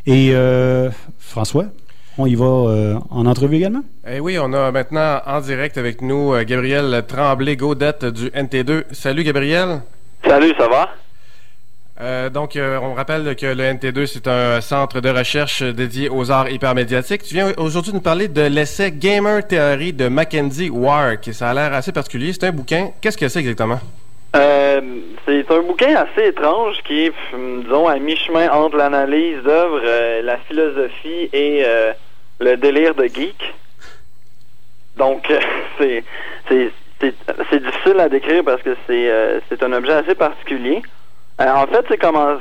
[0.07, 1.67] Et euh, François,
[2.19, 3.83] on y va euh, en entrevue également?
[4.09, 8.85] Eh oui, on a maintenant en direct avec nous euh, Gabriel Tremblay-Gaudette du NT2.
[8.93, 9.81] Salut Gabriel.
[10.27, 10.91] Salut, ça va?
[12.01, 16.31] Euh, donc, euh, on rappelle que le NT2, c'est un centre de recherche dédié aux
[16.31, 17.23] arts hypermédiatiques.
[17.23, 21.33] Tu viens aujourd'hui nous parler de l'essai Gamer Theory de Mackenzie Wark.
[21.33, 22.33] Ça a l'air assez particulier.
[22.33, 22.91] C'est un bouquin.
[23.01, 23.81] Qu'est-ce que c'est exactement?
[24.35, 24.81] Euh,
[25.27, 30.23] c'est un bouquin assez étrange qui est, hum, disons, à mi-chemin entre l'analyse d'œuvres, euh,
[30.23, 31.93] la philosophie et euh,
[32.41, 33.55] le délire de geek.
[34.97, 35.33] Donc,
[35.79, 36.03] c'est
[37.53, 40.83] difficile à décrire parce que c'est un objet assez particulier.
[41.39, 41.85] En fait,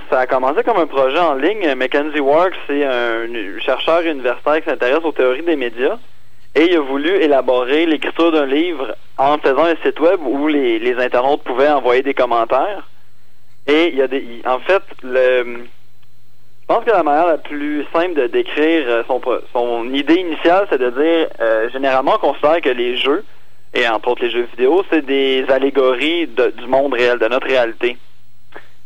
[0.10, 1.74] ça a commencé comme un projet en ligne.
[1.76, 3.28] Mackenzie Works, c'est un
[3.60, 5.98] chercheur universitaire qui s'intéresse aux théories des médias.
[6.56, 10.93] Et il a voulu élaborer l'écriture d'un livre en faisant un site web où les,
[10.99, 12.88] internautes pouvaient envoyer des commentaires.
[13.66, 15.64] Et il y a des, en fait, le,
[16.64, 19.20] je pense que la manière la plus simple de décrire euh, son,
[19.51, 23.24] son idée initiale, c'est de dire, euh, généralement, on considère que les jeux,
[23.74, 27.47] et entre autres les jeux vidéo, c'est des allégories de- du monde réel, de notre
[27.47, 27.97] réalité.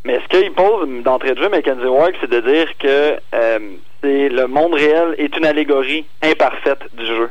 [0.05, 3.59] Mais ce qu'il pose d'entrée de jeu, Mackenzie Work, c'est de dire que euh,
[4.01, 7.30] c'est le monde réel est une allégorie imparfaite du jeu.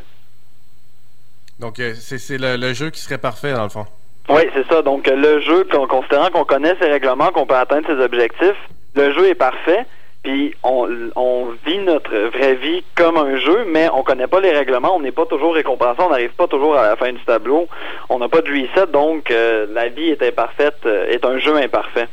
[1.58, 3.86] Donc, euh, c'est le, le jeu qui serait parfait, dans le fond.
[4.28, 4.82] Oui, c'est ça.
[4.82, 8.56] Donc, le jeu, con- considérant qu'on connaît ses règlements, qu'on peut atteindre ses objectifs,
[8.94, 9.86] le jeu est parfait.
[10.22, 14.50] Puis, on, on vit notre vraie vie comme un jeu, mais on connaît pas les
[14.50, 14.96] règlements.
[14.96, 16.00] On n'est pas toujours récompensé.
[16.02, 17.68] On n'arrive pas toujours à la fin du tableau.
[18.08, 18.90] On n'a pas de reset.
[18.92, 22.08] Donc, euh, la vie est imparfaite, euh, est un jeu imparfait.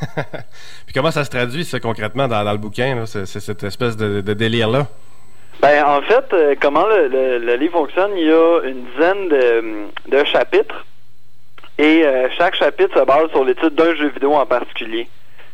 [0.86, 4.22] Puis comment ça se traduit, ça, concrètement, dans, dans le bouquin, là, cette espèce de,
[4.22, 4.86] de délire-là?
[5.60, 9.28] Ben, en fait, euh, comment le, le- le livre fonctionne, il y a une dizaine
[9.28, 10.86] de, de chapitres
[11.78, 15.08] et euh, chaque chapitre se base sur l'étude d'un jeu vidéo en particulier.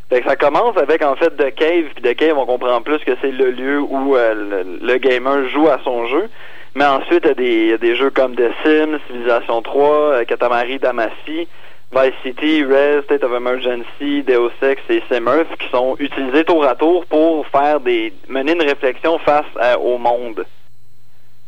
[0.09, 2.99] Fait que ça commence avec en fait The Cave, puis The Cave, on comprend plus
[2.99, 6.29] que c'est le lieu où euh, le, le gamer joue à son jeu.
[6.77, 9.89] Mais ensuite, il y a des, y a des jeux comme The Sims, Civilization 3,
[9.89, 11.49] euh, Katamari Damacy,
[11.93, 16.75] Vice City, Res, State of Emergency, Deus Ex et Simmers qui sont utilisés tour à
[16.75, 20.45] tour pour faire des mener une réflexion face à- au monde.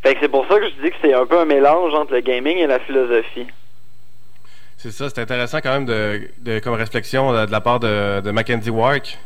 [0.03, 2.13] Fait que c'est pour ça que je dis que c'est un peu un mélange entre
[2.15, 3.49] le gaming et la philosophie.
[4.77, 8.21] C'est ça, c'est intéressant quand même de, de- comme réflexion euh, de la part de,
[8.21, 9.19] de Mackenzie Wark.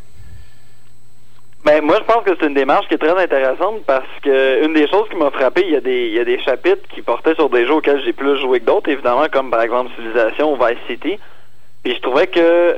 [1.65, 4.75] Ben moi je pense que c'est une démarche qui est très intéressante parce que une
[4.75, 7.03] des choses qui m'a frappé, il y a des il y a des chapitres qui
[7.03, 10.53] portaient sur des jeux auxquels j'ai plus joué que d'autres, évidemment, comme par exemple Civilization
[10.53, 11.21] ou Vice City.
[11.85, 12.77] Puis je trouvais que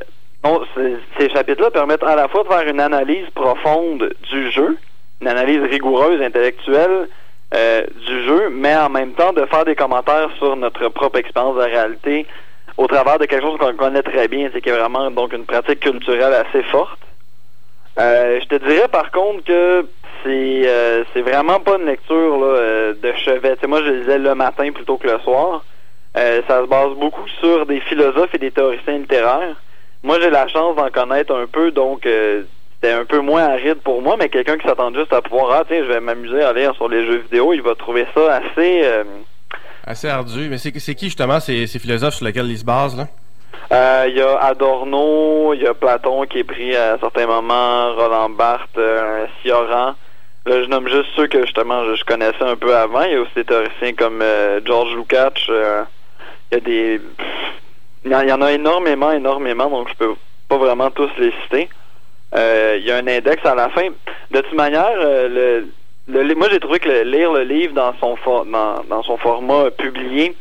[1.18, 4.76] ces- chapitres-là permettent à la fois de faire une analyse profonde du jeu,
[5.22, 7.08] une analyse rigoureuse, intellectuelle
[7.54, 11.56] euh, du jeu, mais en même temps de faire des commentaires sur notre propre expérience
[11.56, 12.26] de réalité
[12.76, 15.32] au travers de quelque chose qu'on connaît très bien, c'est qu'il y a vraiment donc
[15.32, 16.98] une pratique culturelle assez forte.
[17.98, 19.86] Euh, je te dirais par contre que
[20.24, 23.56] c'est euh, c'est vraiment pas une lecture là, euh, de chevet.
[23.68, 25.64] Moi, je lisais le matin plutôt que le soir.
[26.16, 29.56] Euh, ça se base beaucoup sur des philosophes et des théoriciens littéraires.
[30.02, 32.42] Moi, j'ai la chance d'en connaître un peu, donc euh,
[32.74, 35.64] c'était un peu moins aride pour moi, mais quelqu'un qui s'attend juste à pouvoir, ah
[35.68, 38.82] je vais m'amuser à lire sur les jeux vidéo, il va trouver ça assez...
[38.84, 39.04] euh,
[39.86, 40.48] Assez ardu.
[40.48, 43.06] Mais c'est c'est qui, justement, ces, ces philosophes sur lesquels ils se basent, là?
[43.72, 47.94] Euh, Il y a Adorno, il y a Platon qui est pris à certains moments,
[47.94, 49.94] Roland Barthes, euh, Sioran.
[50.46, 53.02] Là, je nomme juste ceux que justement je, connaissais un peu avant.
[53.02, 55.46] Il y a aussi des théoriciens comme euh, George Lukács.
[55.48, 55.84] euh,
[56.52, 57.00] il y a des...
[58.04, 60.14] Il y, en, a énormément, énormément, donc je peux
[60.46, 61.70] pas vraiment tous les citer.
[62.34, 63.88] Euh, il y a un index à la fin.
[64.30, 65.68] De toute manière, euh, le,
[66.06, 69.16] le moi j'ai trouvé que le- lire le livre dans son for- dans, dans son
[69.16, 70.36] format publié,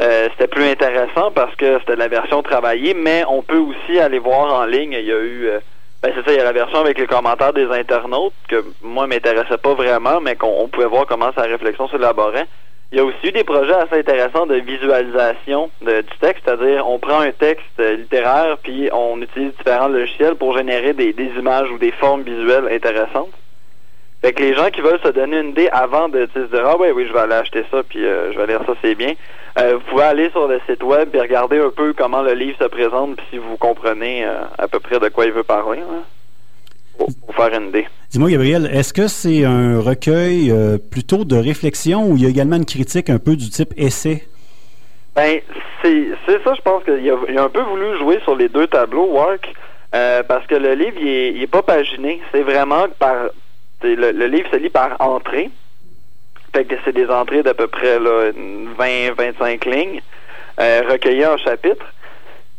[0.00, 4.18] euh, c'était plus intéressant parce que c'était la version travaillée, mais on peut aussi aller
[4.20, 4.92] voir en ligne.
[4.92, 5.58] Il y a eu, euh,
[6.02, 9.06] ben c'est ça, il y a la version avec les commentaires des internautes que moi
[9.08, 12.46] m'intéressait pas vraiment, mais qu'on on pouvait voir comment sa réflexion s'élaborait.
[12.92, 16.88] Il y a aussi eu des projets assez intéressants de visualisation de- du texte, c'est-à-dire
[16.88, 21.70] on prend un texte littéraire puis on utilise différents logiciels pour générer des, des images
[21.70, 23.32] ou des formes visuelles intéressantes.
[24.20, 26.76] Fait que les gens qui veulent se donner une idée avant de se dire ah
[26.76, 29.12] ouais oui je vais aller acheter ça puis euh, je vais lire ça c'est bien.
[29.60, 32.56] Euh, vous pouvez aller sur le site web et regarder un peu comment le livre
[32.60, 35.78] se présente puis si vous comprenez euh, à peu près de quoi il veut parler.
[35.80, 36.02] hein.
[36.98, 37.86] pour, pour faire une idée.
[38.10, 40.52] Dis-moi, Gabriel, est-ce que c'est un recueil
[40.90, 44.26] plutôt de réflexion ou il y a également une critique un peu du type essai?
[45.14, 45.38] Ben,
[45.82, 49.06] c'est ça, je pense qu'il a, a un peu voulu jouer sur les deux tableaux,
[49.12, 49.52] Work,
[49.92, 52.20] parce que le livre, il est, il est pas paginé.
[52.32, 53.28] C'est vraiment par...
[53.82, 55.50] Le, livre se lit par entrée.
[56.54, 60.00] Fait que c'est des entrées d'à peu près 20-25 lignes,
[60.60, 61.84] euh, recueillies en chapitres.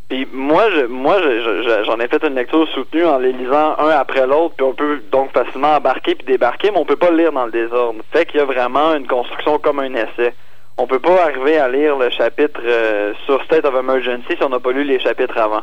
[0.08, 3.32] Puis moi, je, moi, je- je- je- j'en ai fait une lecture soutenue en les
[3.32, 6.96] lisant un après l'autre, puis on peut donc facilement embarquer puis débarquer, mais on peut
[6.96, 8.00] pas lire dans le désordre.
[8.12, 10.34] Fait qu'il y a vraiment une construction comme un essai.
[10.78, 14.48] On peut pas arriver à lire le chapitre euh, sur State of Emergency si on
[14.48, 15.62] n'a pas lu les chapitres avant.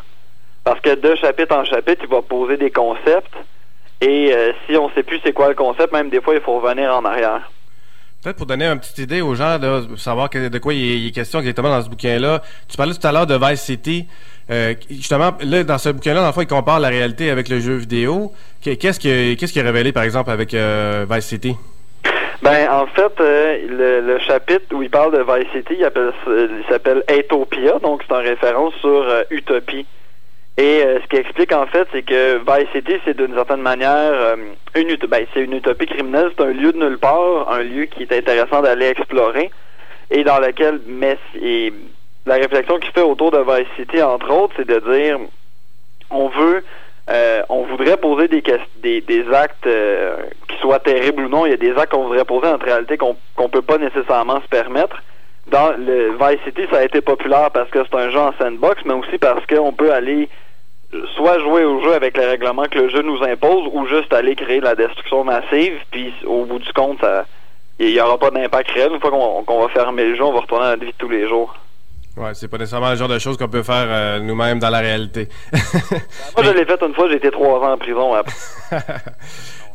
[0.64, 3.34] Parce que de chapitre en chapitre, il va poser des concepts,
[4.02, 6.60] et euh, si on sait plus c'est quoi le concept, même des fois, il faut
[6.60, 7.50] revenir en arrière.
[8.24, 10.98] Peut-être pour donner une petite idée aux gens, là, savoir que- de quoi il est,
[11.00, 12.42] il est question exactement dans ce bouquin-là.
[12.68, 14.08] Tu parlais tout à l'heure de Vice City.
[14.50, 17.60] Euh, justement, là, dans ce bouquin-là, dans le fond, il compare la réalité avec le
[17.60, 18.32] jeu vidéo.
[18.64, 21.56] Que- Qu'est-ce qui qu'est-ce qui est révélé, par exemple, avec euh, Vice City?
[22.42, 26.12] Ben, en fait, euh, le, le chapitre où il parle de Vice City, il, appelle
[26.26, 29.86] ça- il s'appelle Utopia, donc c'est en référence sur Utopie.
[30.60, 34.12] Et euh, ce qui explique en fait, c'est que Vice City, c'est d'une certaine manière
[34.12, 34.36] euh,
[34.76, 38.04] une, ut- ben, une utopie criminelle, c'est un lieu de nulle part, un lieu qui
[38.04, 39.52] est intéressant d'aller explorer,
[40.10, 41.72] et dans lequel, mais et
[42.26, 45.20] la réflexion qu'il fait autour de Vice City, entre autres, c'est de dire,
[46.10, 46.64] on veut
[47.10, 48.42] euh, on voudrait poser des,
[49.02, 49.66] des, actes
[50.50, 51.46] qui soient terribles ou non.
[51.46, 54.42] Il y a des actes qu'on voudrait poser en réalité qu'on qu'on peut pas nécessairement
[54.42, 55.02] se permettre.
[55.50, 58.82] Dans le Vice City, ça a été populaire parce que c'est un jeu en sandbox,
[58.86, 60.28] mais aussi parce qu'on peut aller
[61.16, 64.36] soit jouer au jeu avec les règlements que le jeu nous impose, ou juste aller
[64.36, 65.74] créer de la destruction massive.
[65.92, 67.04] Puis au bout du compte,
[67.80, 68.92] il n'y aura pas d'impact réel.
[68.94, 71.10] Une fois qu'on va fermer le jeu, on va retourner à notre vie de tous
[71.10, 71.56] les jours.
[72.18, 74.80] Ouais, c'est pas nécessairement le genre de choses qu'on peut faire euh, nous-mêmes dans la
[74.80, 75.30] réalité.
[75.54, 78.34] Moi, je l'ai fait une fois, j'ai été trois ans en prison après.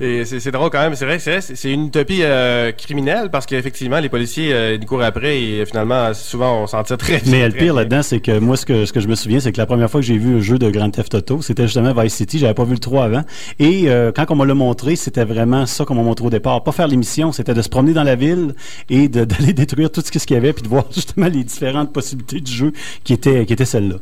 [0.02, 2.72] Et c'est c'est drôle quand même, c'est vrai, c'est vrai, c'est c'est une utopie euh,
[2.72, 6.98] criminelle parce qu'effectivement, les policiers euh, ils courent après et finalement, souvent, on s'en tire
[6.98, 9.38] très Mais le pire là-dedans, c'est que moi, ce que, ce que je me souviens,
[9.38, 11.62] c'est que la première fois que j'ai vu un jeu de Grand Theft Auto, c'était
[11.68, 12.40] justement Vice City.
[12.40, 13.22] J'avais pas vu le 3 avant.
[13.60, 16.64] Et euh, quand on m'a l'a montré, c'était vraiment ça qu'on m'a montré au départ.
[16.64, 18.56] Pas faire l'émission, c'était de se promener dans la ville
[18.90, 22.40] et d'aller détruire tout ce qu'il y avait puis de voir justement les différentes possibilités
[22.40, 22.72] du jeu
[23.04, 23.98] qui étaient, qui étaient celles-là.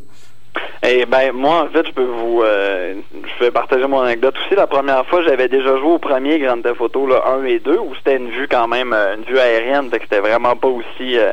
[0.83, 4.55] Eh ben moi en fait je peux vous euh, je vais partager mon anecdote aussi.
[4.55, 7.95] La première fois j'avais déjà joué au premier Grand Theft là, 1 et 2 où
[7.97, 11.33] c'était une vue quand même euh, une vue aérienne, que c'était vraiment pas aussi euh,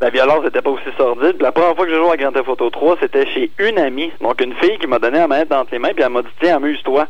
[0.00, 1.34] la violence n'était pas aussi sordide.
[1.34, 3.78] Puis la première fois que j'ai joué à Grand Theft Auto 3, c'était chez une
[3.78, 6.22] amie, donc une fille qui m'a donné la manette entre les mains puis elle m'a
[6.22, 7.06] dit tiens amuse-toi.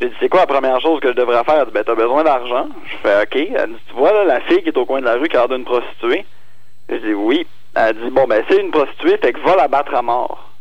[0.00, 1.58] J'ai dit c'est quoi la première chose que je devrais faire?
[1.58, 2.68] Elle dit ben t'as besoin d'argent.
[2.86, 3.48] Je fais ok.
[3.54, 5.36] Elle dit tu vois là la fille qui est au coin de la rue qui
[5.36, 6.24] a l'air d'une prostituée.
[6.88, 7.46] Je dis oui.
[7.74, 10.51] Elle dit bon ben c'est une prostituée, fait que va la battre à mort.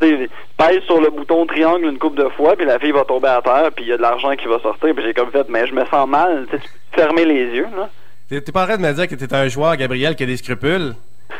[0.00, 3.04] Tu sais, pèse sur le bouton triangle une coupe de fois, puis la fille va
[3.04, 5.30] tomber à terre, puis il y a de l'argent qui va sortir, puis j'ai comme
[5.30, 6.58] fait, mais je me sens mal, tu
[6.92, 7.88] fermer les yeux, là.
[8.28, 10.36] T'es pas en train de me dire que t'es un joueur, Gabriel, qui a des
[10.36, 10.94] scrupules?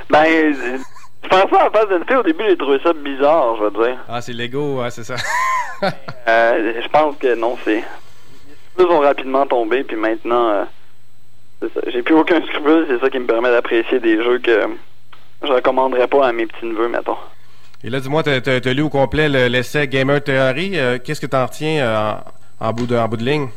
[0.09, 0.55] Ben,
[1.29, 3.99] faire ça en face d'une fille, au début, j'ai trouvé ça bizarre, je veux dire.
[4.09, 5.17] Ah, c'est l'ego, hein, c'est ça.
[6.27, 7.75] Euh, je pense que non, c'est...
[7.77, 10.65] Les scrupules ont rapidement tombé, puis maintenant, euh,
[11.89, 14.69] j'ai plus aucun scrupule, c'est ça qui me permet d'apprécier des jeux que
[15.43, 17.19] je recommanderais pas à mes petits-neveux, mettons.
[17.87, 20.72] Et là, dis-moi, t'as- t'as lu au complet le- l'essai Gamer Theory.
[20.74, 22.14] euh, Qu'est-ce que retiens euh,
[22.61, 23.49] en, de, en bout de ligne?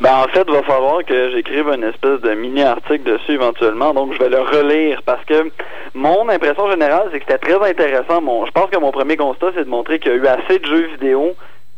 [0.00, 4.14] Ben en fait, il va falloir que j'écrive une espèce de mini-article dessus éventuellement, donc
[4.14, 5.50] je vais le relire parce que
[5.92, 8.22] mon impression générale, c'est que c'était très intéressant.
[8.46, 10.64] Je pense que mon premier constat, c'est de montrer qu'il y a eu assez de
[10.64, 11.34] jeux vidéo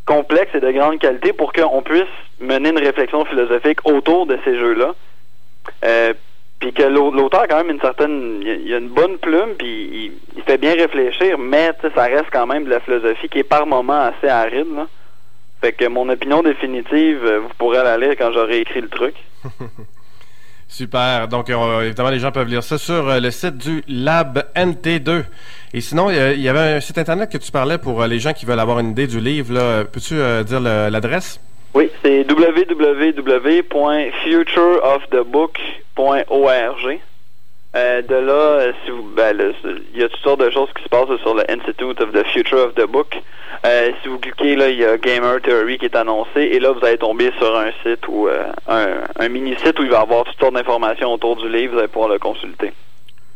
[0.06, 2.04] complexes et de grande qualité pour qu'on puisse
[2.40, 4.94] mener une réflexion philosophique autour de ces jeux-là.
[5.84, 6.12] Euh,
[6.62, 8.38] puis que l'au- l'auteur a quand même une certaine...
[8.40, 12.30] Il y a- une bonne plume, puis il, il fait bien réfléchir, mais ça reste
[12.32, 14.86] quand même de la philosophie qui est par moments assez aride, là.
[15.60, 19.14] Fait que mon opinion définitive, euh, vous pourrez la lire quand j'aurai écrit le truc.
[20.68, 21.28] Super.
[21.28, 25.24] Donc, euh, évidemment, les gens peuvent lire ça sur euh, le site du Lab NT2.
[25.74, 28.32] Et sinon, il y avait un site internet que tu parlais pour euh, les gens
[28.32, 29.84] qui veulent avoir une idée du livre.
[29.92, 31.40] Peux-tu dire l'adresse?
[31.74, 32.24] Oui, c'est
[35.97, 37.01] www.futureofthebook.org.
[37.74, 39.34] Euh, de là, euh, si vous, ben,
[39.95, 42.22] il y a toutes sortes de choses qui se passent sur le Institute of the
[42.26, 43.16] Future of the Book.
[43.64, 46.72] Euh, si vous cliquez là, il y a Gamer Theory qui est annoncé et là
[46.72, 50.01] vous allez tomber sur un site ou euh, un, un mini site où il va
[50.01, 51.72] y avoir toutes sortes d'informations autour du livre.
[51.72, 52.74] Vous allez pouvoir le consulter.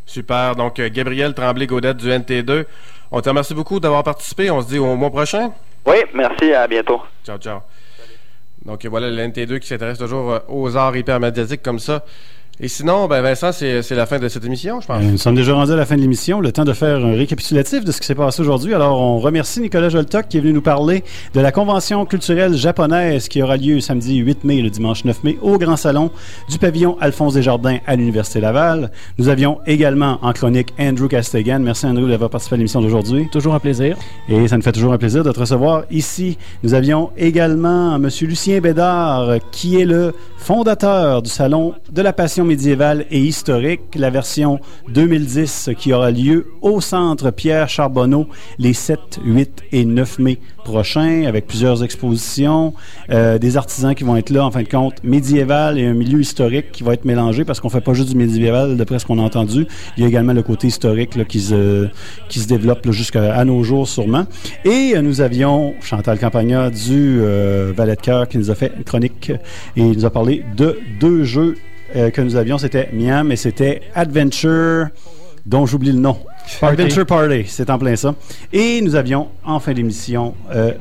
[0.04, 0.54] Super.
[0.54, 2.66] Donc, Gabriel Tremblay-Gaudette du NT2.
[3.10, 4.50] On te remercie beaucoup d'avoir participé.
[4.50, 5.50] On se dit au mois prochain.
[5.86, 6.52] Oui, merci.
[6.52, 7.00] À bientôt.
[7.24, 7.60] Ciao, ciao.
[8.66, 12.04] Donc, voilà le NT2 qui s'intéresse toujours aux arts hypermédiatiques comme ça.
[12.58, 15.02] Et sinon, ben Vincent, c'est c'est la fin de cette émission, je pense.
[15.02, 16.40] Euh, Nous sommes déjà rendus à la fin de l'émission.
[16.40, 18.72] Le temps de faire un récapitulatif de ce qui s'est passé aujourd'hui.
[18.72, 21.04] Alors, on remercie Nicolas Joltoc qui est venu nous parler
[21.34, 25.22] de la convention culturelle japonaise qui aura lieu samedi 8 mai et le dimanche 9
[25.22, 26.10] mai au Grand Salon
[26.48, 28.90] du pavillon Alphonse Desjardins à l'Université Laval.
[29.18, 31.58] Nous avions également en chronique Andrew Castegan.
[31.58, 33.28] Merci Andrew d'avoir participé à l'émission d'aujourd'hui.
[33.30, 33.98] Toujours un plaisir.
[34.30, 36.38] Et ça nous fait toujours un plaisir de te recevoir ici.
[36.62, 38.08] Nous avions également M.
[38.22, 44.10] Lucien Bédard, qui est le fondateur du Salon de la Passion médiévale et historique, la
[44.10, 48.26] version 2010 qui aura lieu au Centre Pierre Charbonneau
[48.58, 52.74] les 7, 8 et 9 mai prochains, avec plusieurs expositions,
[53.10, 56.20] euh, des artisans qui vont être là, en fin de compte, médiéval et un milieu
[56.20, 59.18] historique qui va être mélangé parce qu'on fait pas juste du médiéval, d'après ce qu'on
[59.18, 59.66] a entendu.
[59.96, 61.88] Il y a également le côté historique qui, se,
[62.28, 64.26] qui se développe jusqu'à nos jours sûrement.
[64.64, 68.72] Et euh, nous avions Chantal Campagna du euh, Valet de Cœur qui nous a fait
[68.76, 69.32] une chronique
[69.76, 71.56] et nous a parlé de deux jeux
[71.96, 72.58] euh, que nous avions.
[72.58, 74.88] C'était Miam et c'était Adventure,
[75.44, 76.16] dont j'oublie le nom.
[76.60, 76.80] Party.
[76.80, 78.14] Adventure Party, c'est en plein ça.
[78.52, 80.72] Et nous avions en fin d'émission euh,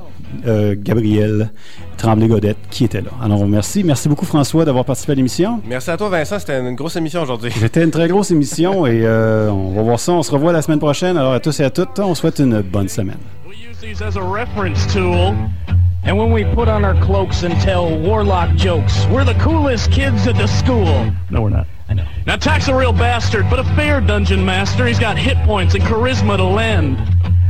[0.47, 1.51] euh, Gabriel
[1.97, 3.11] Tremblay-Godette qui était là.
[3.21, 3.83] Alors merci.
[3.83, 5.61] Merci beaucoup François d'avoir participé à l'émission.
[5.67, 6.39] Merci à toi, Vincent.
[6.39, 7.51] C'était une grosse émission aujourd'hui.
[7.55, 10.11] C'était une très grosse émission et euh, on va voir ça.
[10.11, 11.17] On se revoit la semaine prochaine.
[11.17, 13.17] Alors à tous et à toutes, on souhaite une bonne semaine.
[16.05, 16.29] These as a reference tool.
[16.29, 20.27] And when we put on our cloaks and tell warlock jokes, we're the coolest kids
[20.27, 21.11] at the school.
[21.29, 21.67] No, we're not.
[21.87, 22.05] I know.
[22.25, 24.85] Now, Tack's a real bastard, but a fair dungeon master.
[24.87, 26.97] He's got hit points and charisma to lend.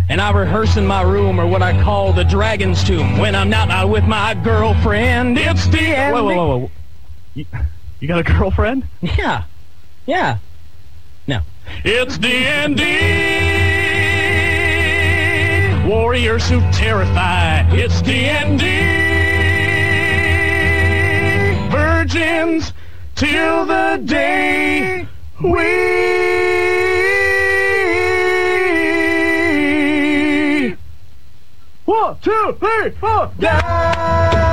[0.09, 3.49] And I rehearse in my room, or what I call the dragon's tomb, when I'm
[3.49, 5.37] not out with my girlfriend.
[5.37, 6.13] It's the end.
[6.13, 6.71] Whoa, whoa, whoa, whoa.
[7.33, 7.45] You,
[7.99, 8.87] you got a girlfriend?
[9.01, 9.43] Yeah.
[10.05, 10.37] Yeah.
[11.27, 11.41] No.
[11.83, 13.64] It's D&D.
[15.85, 17.61] Warriors who terrify.
[17.69, 18.65] It's D&D.
[21.69, 22.73] Virgins
[23.13, 25.07] till the day
[25.43, 25.95] we...
[31.85, 34.44] One, two, three, four, die!